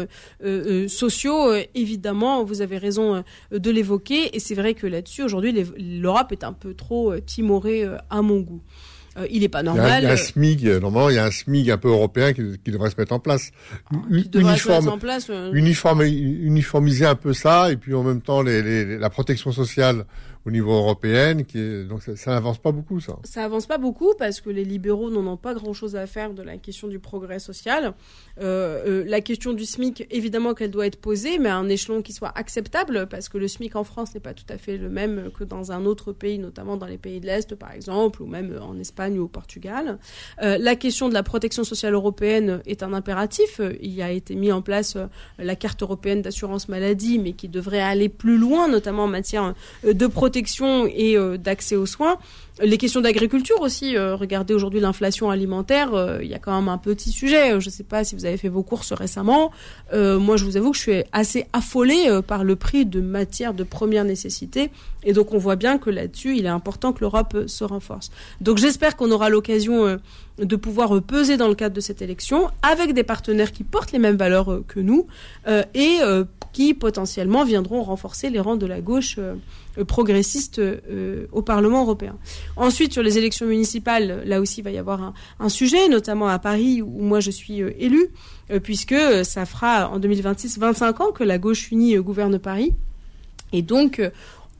sociaux, 0.87 1.53
évidemment, 1.75 2.43
vous 2.43 2.61
avez 2.61 2.79
raison 2.79 3.23
de 3.51 3.71
l'évoquer. 3.71 4.35
Et 4.35 4.39
c'est 4.39 4.55
vrai 4.55 4.73
que 4.73 4.87
là-dessus, 4.87 5.21
aujourd'hui, 5.21 5.53
l'Europe 5.77 6.31
est 6.31 6.43
un 6.43 6.53
peu 6.53 6.73
trop 6.73 7.15
timorée 7.19 7.87
à 8.09 8.23
mon 8.23 8.39
goût. 8.39 8.61
Euh, 9.17 9.27
il 9.29 9.41
n'est 9.41 9.49
pas 9.49 9.63
normal. 9.63 10.03
Il 10.03 10.07
y 10.07 10.09
a, 10.09 10.13
un 10.13 10.17
SMIG, 10.17 10.67
euh, 10.67 10.79
normalement, 10.79 11.09
il 11.09 11.15
y 11.15 11.19
a 11.19 11.25
un 11.25 11.31
SMIG 11.31 11.69
un 11.71 11.77
peu 11.77 11.89
européen 11.89 12.33
qui, 12.33 12.71
devrait 12.71 12.89
se 12.89 12.95
mettre 12.97 13.13
en 13.13 13.19
place. 13.19 13.51
Ah, 13.91 13.97
Uniforme, 14.09 14.87
en 14.87 14.97
place 14.97 15.27
euh. 15.29 15.51
uniformiser 15.53 17.05
un 17.05 17.15
peu 17.15 17.33
ça, 17.33 17.71
et 17.71 17.77
puis 17.77 17.93
en 17.93 18.03
même 18.03 18.21
temps 18.21 18.41
les, 18.41 18.97
la 18.97 19.09
protection 19.09 19.51
sociale 19.51 20.05
au 20.45 20.51
niveau 20.51 20.73
européen, 20.73 21.43
qui 21.43 21.57
est, 21.57 21.85
donc 21.85 22.01
ça, 22.01 22.31
n'avance 22.31 22.57
pas 22.57 22.73
beaucoup, 22.73 22.99
ça. 22.99 23.17
Ça 23.23 23.45
avance 23.45 23.65
pas 23.65 23.77
beaucoup 23.77 24.13
parce 24.19 24.41
que 24.41 24.49
les 24.49 24.65
libéraux 24.65 25.09
n'en 25.09 25.25
ont 25.25 25.37
pas 25.37 25.53
grand-chose 25.53 25.95
à 25.95 26.05
faire 26.05 26.33
de 26.33 26.41
la 26.41 26.57
question 26.57 26.89
du 26.89 26.99
progrès 26.99 27.39
social. 27.39 27.93
Euh, 28.41 28.83
euh, 28.85 29.03
la 29.07 29.21
question 29.21 29.53
du 29.53 29.65
SMIC, 29.65 30.05
évidemment 30.11 30.53
qu'elle 30.53 30.71
doit 30.71 30.85
être 30.85 30.99
posée, 30.99 31.39
mais 31.39 31.47
à 31.47 31.55
un 31.55 31.69
échelon 31.69 32.01
qui 32.01 32.11
soit 32.11 32.31
acceptable, 32.35 33.07
parce 33.07 33.29
que 33.29 33.37
le 33.37 33.47
SMIC 33.47 33.77
en 33.77 33.85
France 33.85 34.13
n'est 34.13 34.19
pas 34.19 34.33
tout 34.33 34.43
à 34.49 34.57
fait 34.57 34.77
le 34.77 34.89
même 34.89 35.31
que 35.37 35.45
dans 35.45 35.71
un 35.71 35.85
autre 35.85 36.11
pays, 36.11 36.39
notamment 36.39 36.75
dans 36.75 36.87
les 36.87 36.97
pays 36.97 37.21
de 37.21 37.25
l'Est, 37.25 37.55
par 37.55 37.71
exemple, 37.71 38.21
ou 38.21 38.25
même 38.25 38.59
en 38.61 38.77
Espagne 38.77 39.17
ou 39.19 39.23
au 39.23 39.27
Portugal. 39.29 39.97
Euh, 40.41 40.57
la 40.59 40.75
question 40.75 41.07
de 41.07 41.13
la 41.13 41.23
protection 41.23 41.63
sociale 41.63 41.93
européenne 41.93 42.61
est 42.65 42.83
un 42.83 42.91
impératif. 42.91 43.61
Il 43.81 44.01
a 44.01 44.11
été 44.11 44.35
mis 44.35 44.51
en 44.51 44.61
place 44.61 44.97
euh, 44.97 45.07
la 45.39 45.55
carte 45.55 45.81
européenne 45.83 46.21
d'assurance 46.21 46.67
maladie, 46.67 47.17
mais 47.17 47.31
qui 47.31 47.47
devrait 47.47 47.81
aller 47.81 48.09
plus 48.09 48.37
loin, 48.37 48.67
notamment 48.67 49.05
en 49.05 49.07
matière 49.07 49.53
de 49.85 50.07
protection 50.07 50.32
protection 50.33 50.87
et 50.87 51.15
euh, 51.15 51.37
d'accès 51.37 51.75
aux 51.75 51.85
soins. 51.85 52.17
Les 52.61 52.77
questions 52.77 53.01
d'agriculture 53.01 53.59
aussi. 53.61 53.97
Euh, 53.97 54.15
regardez 54.15 54.53
aujourd'hui 54.53 54.79
l'inflation 54.79 55.31
alimentaire. 55.31 55.95
Euh, 55.95 56.19
il 56.21 56.29
y 56.29 56.35
a 56.35 56.39
quand 56.39 56.55
même 56.55 56.69
un 56.69 56.77
petit 56.77 57.09
sujet. 57.09 57.59
Je 57.59 57.65
ne 57.65 57.71
sais 57.71 57.83
pas 57.83 58.03
si 58.03 58.13
vous 58.13 58.25
avez 58.25 58.37
fait 58.37 58.47
vos 58.47 58.61
courses 58.61 58.93
récemment. 58.93 59.51
moi, 59.91 60.37
je 60.37 60.45
vous 60.45 60.57
avoue 60.57 60.71
que 60.71 60.77
je 60.77 60.81
suis 60.81 61.03
assez 61.11 61.47
affolée 61.53 62.19
par 62.27 62.43
le 62.43 62.55
prix 62.55 62.85
de 62.85 63.01
matières 63.01 63.53
de 63.53 63.63
première 63.63 64.03
nécessité. 64.03 64.69
Et 65.03 65.13
donc, 65.13 65.33
on 65.33 65.37
voit 65.37 65.55
bien 65.55 65.77
que 65.77 65.89
là-dessus, 65.89 66.37
il 66.37 66.45
est 66.45 66.49
important 66.49 66.93
que 66.93 67.01
l'Europe 67.01 67.47
se 67.47 67.63
renforce. 67.63 68.11
Donc, 68.41 68.57
j'espère 68.57 68.95
qu'on 68.95 69.11
aura 69.11 69.29
l'occasion 69.29 69.99
de 70.37 70.55
pouvoir 70.55 71.01
peser 71.01 71.37
dans 71.37 71.47
le 71.47 71.55
cadre 71.55 71.75
de 71.75 71.81
cette 71.81 72.01
élection 72.01 72.49
avec 72.61 72.93
des 72.93 73.03
partenaires 73.03 73.51
qui 73.51 73.63
portent 73.63 73.91
les 73.91 73.99
mêmes 73.99 74.17
valeurs 74.17 74.61
que 74.67 74.79
nous 74.79 75.07
et 75.47 75.99
qui 76.53 76.73
potentiellement 76.75 77.43
viendront 77.43 77.81
renforcer 77.81 78.29
les 78.29 78.39
rangs 78.39 78.55
de 78.55 78.67
la 78.67 78.79
gauche 78.79 79.19
euh, 79.77 79.83
progressiste 79.85 80.59
euh, 80.59 81.25
au 81.31 81.41
Parlement 81.41 81.81
européen. 81.81 82.15
Ensuite, 82.55 82.93
sur 82.93 83.03
les 83.03 83.17
élections 83.17 83.45
municipales, 83.45 84.23
là 84.25 84.39
aussi, 84.39 84.61
il 84.61 84.63
va 84.63 84.71
y 84.71 84.77
avoir 84.77 85.13
un, 85.39 85.49
sujet, 85.49 85.87
notamment 85.87 86.27
à 86.27 86.39
Paris, 86.39 86.81
où 86.81 87.01
moi 87.01 87.19
je 87.19 87.31
suis 87.31 87.61
euh, 87.61 87.71
élu, 87.77 88.07
puisque 88.61 88.95
ça 89.23 89.45
fera 89.45 89.89
en 89.89 89.99
2026 89.99 90.59
25 90.59 91.01
ans 91.01 91.11
que 91.11 91.23
la 91.23 91.37
gauche 91.37 91.71
unie 91.71 91.95
gouverne 91.95 92.37
Paris. 92.39 92.73
Et 93.53 93.61
donc, 93.61 94.01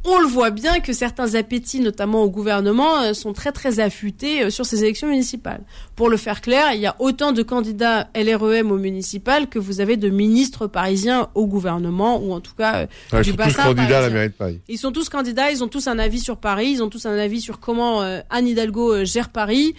on 0.06 0.20
le 0.20 0.28
voit 0.28 0.52
bien 0.52 0.80
que 0.82 0.92
certains 0.92 1.36
appétits, 1.36 1.80
notamment 1.80 2.24
au 2.24 2.30
gouvernement, 2.30 3.00
euh, 3.02 3.14
sont 3.14 3.32
très 3.32 3.52
très 3.52 3.80
affûtés 3.80 4.44
euh, 4.44 4.50
sur 4.50 4.66
ces 4.66 4.84
élections 4.84 5.08
municipales. 5.08 5.62
Pour 5.96 6.10
le 6.10 6.18
faire 6.18 6.42
clair, 6.42 6.74
il 6.74 6.82
y 6.82 6.86
a 6.86 6.96
autant 7.00 7.32
de 7.32 7.42
candidats 7.42 8.10
LREM 8.14 8.72
au 8.72 8.78
municipal 8.78 9.48
que 9.48 9.60
vous 9.60 9.80
avez 9.80 9.96
de 9.96 10.10
ministres 10.10 10.68
parisiens 10.68 11.30
au 11.36 11.48
gouvernement, 11.48 12.20
ou 12.20 12.34
en 12.34 12.42
tout 12.42 12.56
cas 12.56 12.88
euh, 13.14 13.22
du 13.22 13.30
ils 13.30 13.32
sont 13.32 13.38
tous 13.38 13.56
candidats 13.56 14.00
à 14.00 14.02
la 14.02 14.10
mairie 14.10 14.28
de 14.28 14.34
Paris. 14.34 14.60
Ils 14.68 14.78
sont 14.78 14.92
tous 14.92 15.08
candidats, 15.08 15.52
ils 15.52 15.64
ont 15.64 15.70
tous 15.70 15.88
un 15.88 15.98
avis 16.00 16.20
sur 16.20 16.38
Paris, 16.38 16.72
ils 16.72 16.84
ont 16.84 16.90
tous 16.90 17.06
un 17.06 17.18
avis 17.18 17.40
sur 17.40 17.60
comment 17.60 18.02
Anne 18.02 18.48
Hidalgo 18.48 19.06
gère 19.06 19.30
Paris. 19.30 19.76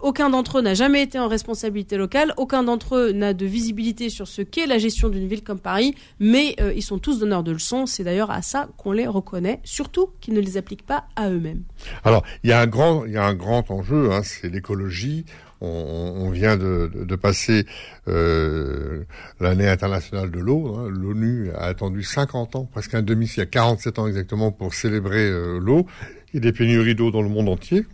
aucun 0.00 0.30
d'entre 0.30 0.58
eux 0.58 0.62
n'a 0.62 0.74
jamais 0.74 1.02
été 1.02 1.18
en 1.18 1.28
responsabilité 1.28 1.96
locale, 1.96 2.32
aucun 2.36 2.62
d'entre 2.62 2.96
eux 2.96 3.12
n'a 3.12 3.32
de 3.32 3.46
visibilité 3.46 4.08
sur 4.08 4.28
ce 4.28 4.42
qu'est 4.42 4.66
la 4.66 4.78
gestion 4.78 5.08
d'une 5.08 5.26
ville 5.26 5.42
comme 5.42 5.58
Paris, 5.58 5.94
mais 6.20 6.56
ils 6.74 6.82
sont 6.82 6.98
tous 6.98 7.18
donneurs 7.18 7.42
de 7.42 7.52
leçons. 7.52 7.86
C'est 7.86 8.04
d'ailleurs 8.04 8.30
à 8.30 8.42
ça 8.42 8.68
qu'on 8.76 8.92
les 8.92 9.06
reconnaît 9.06 9.60
surtout 9.64 10.10
qu'ils 10.20 10.34
ne 10.34 10.40
les 10.40 10.56
appliquent 10.56 10.86
pas 10.86 11.04
à 11.16 11.30
eux-mêmes. 11.30 11.62
Alors, 12.04 12.22
il 12.42 12.50
y 12.50 12.52
a 12.52 12.60
un 12.60 12.66
grand, 12.66 13.04
il 13.04 13.12
y 13.12 13.16
a 13.16 13.24
un 13.24 13.34
grand 13.34 13.70
enjeu, 13.70 14.12
hein, 14.12 14.22
c'est 14.22 14.48
l'écologie. 14.48 15.24
On, 15.66 16.28
vient 16.28 16.58
de, 16.58 16.90
de, 16.94 17.16
passer 17.16 17.64
euh, 18.06 19.04
l'année 19.40 19.66
internationale 19.66 20.30
de 20.30 20.38
l'eau. 20.38 20.76
Hein. 20.76 20.90
L'ONU 20.90 21.52
a 21.52 21.62
attendu 21.62 22.02
50 22.02 22.56
ans, 22.56 22.68
presque 22.70 22.94
un 22.94 23.00
demi-siècle, 23.00 23.48
47 23.50 23.98
ans 23.98 24.06
exactement, 24.06 24.52
pour 24.52 24.74
célébrer 24.74 25.26
euh, 25.26 25.58
l'eau. 25.58 25.86
Il 26.32 26.34
y 26.34 26.36
a 26.36 26.40
des 26.40 26.52
pénuries 26.52 26.94
d'eau 26.94 27.10
dans 27.10 27.22
le 27.22 27.30
monde 27.30 27.48
entier. 27.48 27.86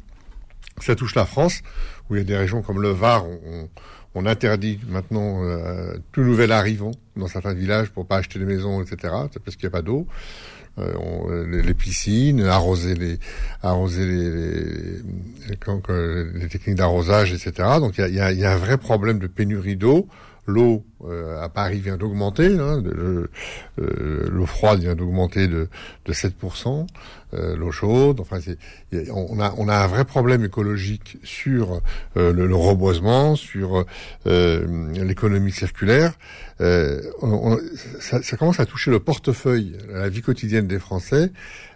Ça 0.80 0.96
touche 0.96 1.14
la 1.14 1.26
France, 1.26 1.60
où 2.08 2.16
il 2.16 2.18
y 2.18 2.20
a 2.22 2.24
des 2.24 2.36
régions 2.36 2.60
comme 2.62 2.82
le 2.82 2.88
Var, 2.88 3.24
on, 3.24 3.68
on 4.14 4.26
interdit 4.26 4.80
maintenant 4.88 5.44
euh, 5.44 5.94
tout 6.12 6.22
nouvel 6.22 6.52
arrivant 6.52 6.90
dans 7.16 7.28
certains 7.28 7.54
villages 7.54 7.90
pour 7.90 8.06
pas 8.06 8.16
acheter 8.16 8.38
des 8.38 8.44
maisons, 8.44 8.82
etc. 8.82 9.14
parce 9.44 9.56
qu'il 9.56 9.66
n'y 9.66 9.68
a 9.68 9.70
pas 9.70 9.82
d'eau. 9.82 10.06
Euh, 10.78 11.62
les, 11.62 11.74
piscines, 11.74 12.42
arroser 12.44 12.94
les, 12.94 13.18
arroser 13.62 14.06
les, 14.06 14.30
les, 14.30 15.58
les 16.34 16.48
techniques 16.48 16.76
d'arrosage, 16.76 17.32
etc. 17.32 17.68
Donc 17.80 17.98
il 17.98 18.14
y 18.14 18.20
a, 18.20 18.32
y 18.32 18.44
a, 18.44 18.52
un 18.52 18.56
vrai 18.56 18.78
problème 18.78 19.18
de 19.18 19.26
pénurie 19.26 19.76
d'eau 19.76 20.08
l'eau 20.46 20.84
euh, 21.04 21.40
à 21.42 21.48
Paris 21.48 21.80
vient 21.80 21.96
d'augmenter, 21.96 22.58
hein, 22.58 22.82
euh, 22.86 23.28
l'eau 23.78 24.46
froide 24.46 24.80
vient 24.80 24.94
d'augmenter 24.94 25.48
de, 25.48 25.68
de 26.04 26.12
7%, 26.12 26.86
euh, 27.32 27.56
l'eau 27.56 27.70
chaude, 27.70 28.20
enfin 28.20 28.38
on 29.12 29.40
a, 29.40 29.54
on 29.56 29.68
a 29.68 29.76
un 29.76 29.86
vrai 29.86 30.04
problème 30.04 30.44
écologique 30.44 31.18
sur 31.22 31.80
le, 32.16 32.54
reboisement, 32.54 33.36
sur 33.36 33.84
l'économie 34.26 35.52
circulaire. 35.52 36.12
ça, 36.58 38.22
ça, 38.22 38.36
commence 38.36 38.60
à 38.60 38.66
toucher 38.66 38.90
le 38.90 39.00
portefeuille, 39.00 39.76
la 39.88 40.08
vie 40.08 40.22
quotidienne 40.22 40.66
des 40.66 40.78
Français. 40.78 41.32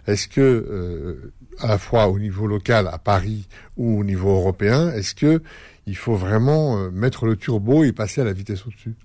Est-ce 0.07 0.27
que, 0.27 1.31
à 1.59 1.67
la 1.67 1.77
fois 1.77 2.09
au 2.09 2.19
niveau 2.19 2.45
local 2.47 2.87
à 2.91 2.97
Paris 2.97 3.47
ou 3.77 3.99
au 3.99 4.03
niveau 4.03 4.29
européen, 4.29 4.91
est-ce 4.91 5.15
que 5.15 5.41
il 5.87 5.95
faut 5.95 6.15
vraiment 6.15 6.77
euh, 6.77 6.89
mettre 6.91 7.25
le 7.25 7.35
turbo 7.35 7.83
et 7.83 7.91
passer 7.91 8.21
à 8.21 8.23
la 8.23 8.33
vitesse 8.33 8.65
au-dessus. 8.65 8.95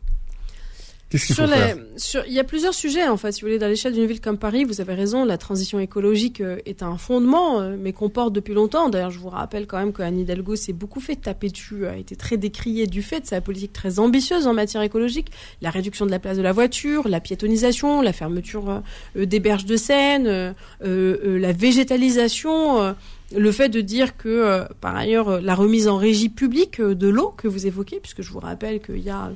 Qu'est-ce 1.10 1.26
qu'il 1.26 1.34
faut 1.34 1.46
faire 1.48 1.76
sur, 1.96 2.24
Il 2.26 2.32
y 2.32 2.38
a 2.38 2.44
plusieurs 2.44 2.72
sujets 2.72 3.08
en 3.08 3.16
fait. 3.16 3.32
Si 3.32 3.40
vous 3.40 3.48
voulez, 3.48 3.58
dans 3.58 3.66
l'échelle 3.66 3.92
d'une 3.92 4.06
ville 4.06 4.20
comme 4.20 4.38
Paris, 4.38 4.62
vous 4.62 4.80
avez 4.80 4.94
raison, 4.94 5.24
la 5.24 5.38
transition 5.38 5.80
écologique 5.80 6.40
euh, 6.40 6.58
est 6.66 6.84
un 6.84 6.96
fondement, 6.98 7.60
euh, 7.60 7.76
mais 7.76 7.92
qu'on 7.92 8.08
porte 8.08 8.32
depuis 8.32 8.54
longtemps. 8.54 8.88
D'ailleurs, 8.88 9.10
je 9.10 9.18
vous 9.18 9.28
rappelle 9.28 9.66
quand 9.66 9.78
même 9.78 9.92
qu'Anne 9.92 10.20
Hidalgo 10.20 10.54
s'est 10.54 10.72
beaucoup 10.72 11.00
fait 11.00 11.16
taper 11.16 11.48
dessus, 11.48 11.84
a 11.86 11.96
été 11.96 12.14
très 12.14 12.36
décriée 12.36 12.86
du 12.86 13.02
fait 13.02 13.20
de 13.20 13.26
sa 13.26 13.40
politique 13.40 13.72
très 13.72 13.98
ambitieuse 13.98 14.46
en 14.46 14.54
matière 14.54 14.82
écologique, 14.82 15.32
la 15.62 15.70
réduction 15.70 16.06
de 16.06 16.12
la 16.12 16.20
place 16.20 16.36
de 16.36 16.42
la 16.42 16.52
voiture, 16.52 17.08
la 17.08 17.18
piétonisation, 17.18 18.02
la 18.02 18.12
fermeture 18.12 18.82
des 19.16 19.40
berges 19.40 19.66
de 19.66 19.76
Seine, 19.76 20.54
la 20.80 21.52
végétalisation 21.52 22.94
le 23.36 23.52
fait 23.52 23.68
de 23.68 23.80
dire 23.80 24.16
que, 24.16 24.28
euh, 24.28 24.64
par 24.80 24.96
ailleurs, 24.96 25.28
euh, 25.28 25.40
la 25.40 25.54
remise 25.54 25.88
en 25.88 25.96
régie 25.96 26.28
publique 26.28 26.80
euh, 26.80 26.94
de 26.94 27.08
l'eau 27.08 27.32
que 27.36 27.48
vous 27.48 27.66
évoquez, 27.66 28.00
puisque 28.00 28.22
je 28.22 28.30
vous 28.30 28.40
rappelle 28.40 28.80
qu'il 28.80 28.98
y 28.98 29.10
a 29.10 29.30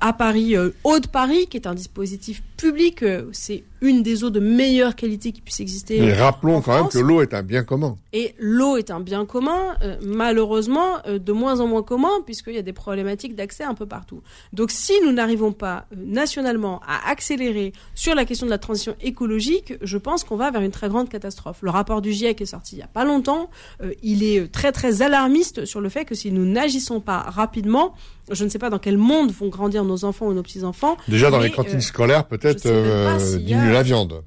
à 0.00 0.12
Paris, 0.12 0.56
Haut-de-Paris, 0.84 1.46
qui 1.48 1.56
est 1.56 1.66
un 1.66 1.74
dispositif 1.74 2.42
public, 2.56 3.04
c'est 3.32 3.64
une 3.84 4.02
des 4.02 4.24
eaux 4.24 4.30
de 4.30 4.40
meilleure 4.40 4.96
qualité 4.96 5.30
qui 5.30 5.40
puisse 5.40 5.60
exister. 5.60 6.00
Mais 6.00 6.12
rappelons 6.14 6.60
quand 6.60 6.74
même 6.74 6.88
que 6.88 6.98
l'eau 6.98 7.22
est 7.22 7.34
un 7.34 7.42
bien 7.42 7.62
commun. 7.62 7.96
Et 8.12 8.34
l'eau 8.38 8.76
est 8.76 8.90
un 8.90 9.00
bien 9.00 9.26
commun, 9.26 9.76
malheureusement, 10.02 10.98
de 11.06 11.32
moins 11.32 11.60
en 11.60 11.66
moins 11.66 11.82
commun, 11.82 12.10
puisqu'il 12.24 12.54
y 12.54 12.58
a 12.58 12.62
des 12.62 12.72
problématiques 12.72 13.36
d'accès 13.36 13.64
un 13.64 13.74
peu 13.74 13.86
partout. 13.86 14.22
Donc 14.52 14.70
si 14.70 14.92
nous 15.04 15.12
n'arrivons 15.12 15.52
pas 15.52 15.86
nationalement 15.96 16.80
à 16.86 17.10
accélérer 17.10 17.72
sur 17.94 18.14
la 18.14 18.24
question 18.24 18.46
de 18.46 18.50
la 18.50 18.58
transition 18.58 18.96
écologique, 19.00 19.74
je 19.82 19.98
pense 19.98 20.24
qu'on 20.24 20.36
va 20.36 20.50
vers 20.50 20.62
une 20.62 20.70
très 20.70 20.88
grande 20.88 21.08
catastrophe. 21.08 21.58
Le 21.62 21.70
rapport 21.70 22.00
du 22.00 22.12
GIEC 22.12 22.40
est 22.40 22.46
sorti 22.46 22.74
il 22.74 22.78
n'y 22.78 22.84
a 22.84 22.88
pas 22.88 23.04
longtemps 23.04 23.50
euh, 23.82 23.92
il 24.02 24.22
est 24.22 24.50
très 24.50 24.72
très 24.72 25.02
alarmiste 25.02 25.64
sur 25.64 25.80
le 25.80 25.88
fait 25.88 26.04
que 26.04 26.14
si 26.14 26.30
nous 26.32 26.44
n'agissons 26.44 27.00
pas 27.00 27.18
rapidement, 27.18 27.94
je 28.30 28.44
ne 28.44 28.48
sais 28.48 28.58
pas 28.58 28.70
dans 28.70 28.78
quel 28.78 28.98
monde 28.98 29.30
vont 29.32 29.48
grandir 29.48 29.84
nos 29.84 30.04
enfants 30.04 30.26
ou 30.26 30.32
nos 30.32 30.42
petits-enfants. 30.42 30.96
Déjà 31.08 31.30
dans 31.30 31.40
les 31.40 31.50
cantines 31.50 31.76
euh, 31.76 31.80
scolaires, 31.80 32.26
peut-être 32.26 32.66
euh, 32.66 33.18
diminuer 33.38 33.72
la 33.72 33.82
viande. 33.82 34.22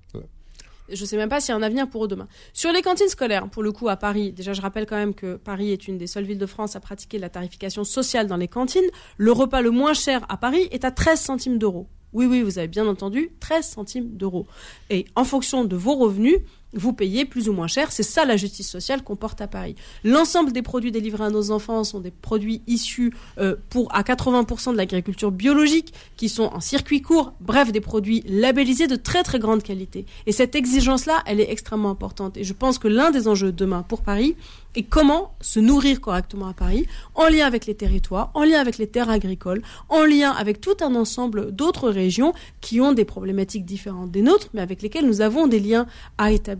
Je 0.89 1.01
ne 1.01 1.05
sais 1.05 1.17
même 1.17 1.29
pas 1.29 1.41
s'il 1.41 1.49
y 1.49 1.51
a 1.53 1.57
un 1.57 1.63
avenir 1.63 1.89
pour 1.89 2.05
eux 2.05 2.07
demain. 2.07 2.27
Sur 2.53 2.71
les 2.71 2.81
cantines 2.81 3.09
scolaires, 3.09 3.49
pour 3.49 3.61
le 3.61 3.71
coup, 3.71 3.89
à 3.89 3.97
Paris, 3.97 4.31
déjà, 4.31 4.53
je 4.53 4.61
rappelle 4.61 4.85
quand 4.85 4.95
même 4.95 5.13
que 5.13 5.35
Paris 5.35 5.71
est 5.71 5.87
une 5.87 5.97
des 5.97 6.07
seules 6.07 6.23
villes 6.23 6.37
de 6.37 6.45
France 6.45 6.75
à 6.75 6.79
pratiquer 6.79 7.19
la 7.19 7.29
tarification 7.29 7.83
sociale 7.83 8.27
dans 8.27 8.37
les 8.37 8.47
cantines. 8.47 8.89
Le 9.17 9.31
repas 9.31 9.61
le 9.61 9.71
moins 9.71 9.93
cher 9.93 10.25
à 10.29 10.37
Paris 10.37 10.67
est 10.71 10.85
à 10.85 10.91
13 10.91 11.19
centimes 11.19 11.57
d'euros. 11.57 11.87
Oui, 12.13 12.25
oui, 12.25 12.41
vous 12.41 12.57
avez 12.57 12.69
bien 12.69 12.87
entendu, 12.87 13.31
13 13.41 13.67
centimes 13.67 14.15
d'euros. 14.15 14.47
Et 14.89 15.05
en 15.15 15.25
fonction 15.25 15.65
de 15.65 15.75
vos 15.75 15.95
revenus, 15.95 16.37
vous 16.73 16.93
payez 16.93 17.25
plus 17.25 17.49
ou 17.49 17.53
moins 17.53 17.67
cher. 17.67 17.91
C'est 17.91 18.03
ça 18.03 18.25
la 18.25 18.37
justice 18.37 18.69
sociale 18.69 19.03
qu'on 19.03 19.15
porte 19.15 19.41
à 19.41 19.47
Paris. 19.47 19.75
L'ensemble 20.03 20.51
des 20.51 20.61
produits 20.61 20.91
délivrés 20.91 21.25
à 21.25 21.29
nos 21.29 21.51
enfants 21.51 21.83
sont 21.83 21.99
des 21.99 22.11
produits 22.11 22.61
issus 22.67 23.13
euh, 23.37 23.55
pour 23.69 23.93
à 23.95 24.03
80% 24.03 24.73
de 24.73 24.77
l'agriculture 24.77 25.31
biologique, 25.31 25.93
qui 26.17 26.29
sont 26.29 26.49
en 26.53 26.59
circuit 26.59 27.01
court, 27.01 27.33
bref, 27.39 27.71
des 27.71 27.81
produits 27.81 28.23
labellisés 28.27 28.87
de 28.87 28.95
très 28.95 29.23
très 29.23 29.39
grande 29.39 29.63
qualité. 29.63 30.05
Et 30.25 30.31
cette 30.31 30.55
exigence-là, 30.55 31.23
elle 31.25 31.39
est 31.39 31.51
extrêmement 31.51 31.89
importante. 31.89 32.37
Et 32.37 32.43
je 32.43 32.53
pense 32.53 32.79
que 32.79 32.87
l'un 32.87 33.11
des 33.11 33.27
enjeux 33.27 33.51
demain 33.51 33.83
pour 33.83 34.01
Paris 34.01 34.35
est 34.75 34.83
comment 34.83 35.33
se 35.41 35.59
nourrir 35.59 36.01
correctement 36.01 36.47
à 36.47 36.53
Paris, 36.53 36.85
en 37.15 37.27
lien 37.27 37.45
avec 37.45 37.65
les 37.65 37.75
territoires, 37.75 38.31
en 38.33 38.43
lien 38.43 38.59
avec 38.59 38.77
les 38.77 38.87
terres 38.87 39.09
agricoles, 39.09 39.61
en 39.89 40.03
lien 40.03 40.31
avec 40.31 40.61
tout 40.61 40.77
un 40.81 40.93
ensemble 40.95 41.51
d'autres 41.51 41.89
régions 41.89 42.33
qui 42.61 42.79
ont 42.81 42.91
des 42.91 43.05
problématiques 43.05 43.65
différentes 43.65 44.11
des 44.11 44.21
nôtres, 44.21 44.49
mais 44.53 44.61
avec 44.61 44.81
lesquelles 44.81 45.07
nous 45.07 45.21
avons 45.21 45.47
des 45.47 45.59
liens 45.59 45.87
à 46.17 46.31
établir. 46.31 46.56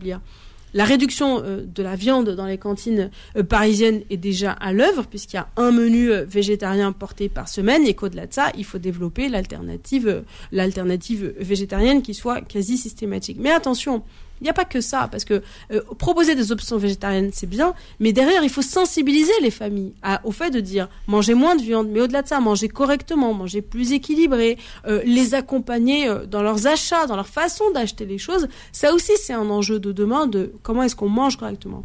La 0.74 0.84
réduction 0.84 1.42
euh, 1.44 1.64
de 1.66 1.82
la 1.82 1.96
viande 1.96 2.30
dans 2.30 2.46
les 2.46 2.58
cantines 2.58 3.10
euh, 3.38 3.44
parisiennes 3.44 4.02
est 4.10 4.18
déjà 4.18 4.52
à 4.52 4.74
l'œuvre, 4.74 5.06
puisqu'il 5.08 5.38
y 5.38 5.40
a 5.40 5.48
un 5.56 5.72
menu 5.72 6.12
euh, 6.12 6.26
végétarien 6.26 6.92
porté 6.92 7.30
par 7.30 7.48
semaine, 7.48 7.86
et 7.86 7.94
qu'au-delà 7.94 8.28
de 8.28 8.34
ça, 8.34 8.52
il 8.58 8.66
faut 8.66 8.78
développer 8.78 9.30
l'alternative, 9.30 10.24
l'alternative 10.52 11.34
végétarienne 11.40 12.02
qui 12.02 12.14
soit 12.14 12.42
quasi 12.42 12.78
systématique. 12.78 13.38
Mais 13.40 13.52
attention, 13.52 14.04
il 14.42 14.44
n'y 14.44 14.50
a 14.50 14.54
pas 14.54 14.66
que 14.66 14.82
ça, 14.82 15.08
parce 15.12 15.26
que 15.26 15.42
euh, 15.72 15.82
proposer 15.98 16.36
des 16.36 16.52
options 16.52 16.78
végétariennes, 16.78 17.32
c'est 17.34 17.50
bien, 17.50 17.74
mais 18.00 18.14
derrière, 18.14 18.44
il 18.44 18.50
faut 18.50 18.62
sensibiliser 18.62 19.32
les 19.42 19.52
familles 19.52 19.94
au 20.24 20.32
fait 20.32 20.52
de 20.52 20.60
dire 20.60 20.88
manger 21.08 21.34
moins 21.34 21.56
de 21.56 21.62
viande, 21.62 21.90
mais 21.92 22.02
au-delà 22.02 22.22
de 22.22 22.28
ça, 22.28 22.40
manger 22.40 22.68
correctement, 22.68 23.34
manger 23.34 23.62
plus 23.62 23.94
équilibré, 23.94 24.58
euh, 24.88 25.02
les 25.06 25.34
accompagner 25.34 26.08
euh, 26.08 26.26
dans 26.26 26.44
leurs 26.44 26.68
achats, 26.68 27.08
dans 27.08 27.16
leur 27.16 27.28
façon 27.28 27.66
d'acheter 27.74 28.06
les 28.06 28.18
choses. 28.18 28.48
Ça 28.72 28.94
aussi, 28.94 29.14
c'est 29.18 29.34
un 29.34 29.50
enjeu 29.50 29.80
de 29.80 29.92
demain 29.92 30.28
de 30.28 30.52
comment 30.64 30.84
est-ce 30.84 30.96
qu'on 30.96 31.10
mange 31.10 31.38
correctement. 31.38 31.84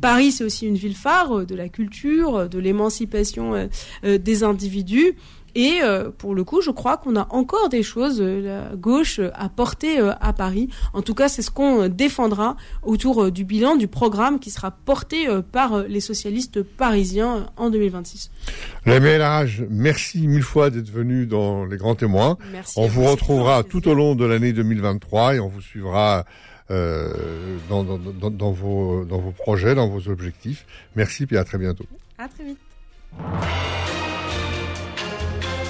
Paris, 0.00 0.32
c'est 0.32 0.44
aussi 0.44 0.66
une 0.66 0.74
ville 0.74 0.96
phare 0.96 1.46
de 1.46 1.54
la 1.54 1.68
culture, 1.68 2.48
de 2.48 2.58
l'émancipation 2.58 3.68
des 4.02 4.44
individus. 4.44 5.14
Et 5.54 5.80
euh, 5.82 6.10
pour 6.10 6.34
le 6.34 6.42
coup, 6.44 6.60
je 6.60 6.70
crois 6.70 6.96
qu'on 6.96 7.16
a 7.16 7.28
encore 7.30 7.68
des 7.68 7.82
choses, 7.82 8.20
euh, 8.20 8.40
la 8.70 8.76
gauche, 8.76 9.20
à 9.34 9.48
porter 9.48 10.00
euh, 10.00 10.12
à 10.20 10.32
Paris. 10.32 10.68
En 10.92 11.02
tout 11.02 11.14
cas, 11.14 11.28
c'est 11.28 11.42
ce 11.42 11.50
qu'on 11.50 11.88
défendra 11.88 12.56
autour 12.82 13.30
du 13.30 13.44
bilan 13.44 13.76
du 13.76 13.86
programme 13.86 14.40
qui 14.40 14.50
sera 14.50 14.72
porté 14.72 15.26
par 15.52 15.84
les 15.84 16.00
socialistes 16.00 16.62
parisiens 16.62 17.46
en 17.56 17.70
2026. 17.70 18.30
La 18.86 18.98
MLRH, 19.00 19.62
merci 19.70 20.26
mille 20.26 20.42
fois 20.42 20.70
d'être 20.70 20.90
venu 20.90 21.26
dans 21.26 21.64
les 21.64 21.76
grands 21.76 21.94
témoins. 21.94 22.36
Merci 22.52 22.74
on 22.76 22.86
vous 22.86 23.04
retrouvera 23.04 23.62
tout 23.62 23.88
au 23.88 23.94
long 23.94 24.14
de 24.14 24.24
l'année 24.24 24.52
2023 24.52 25.36
et 25.36 25.40
on 25.40 25.48
vous 25.48 25.60
suivra 25.60 26.24
dans, 26.68 27.84
dans, 27.84 27.98
dans, 27.98 28.30
dans, 28.30 28.52
vos, 28.52 29.04
dans 29.04 29.18
vos 29.18 29.32
projets, 29.32 29.74
dans 29.74 29.88
vos 29.88 30.08
objectifs. 30.08 30.66
Merci 30.96 31.26
et 31.30 31.36
à 31.36 31.44
très 31.44 31.58
bientôt. 31.58 31.86
À 32.18 32.28
très 32.28 32.44
vite. 32.44 32.58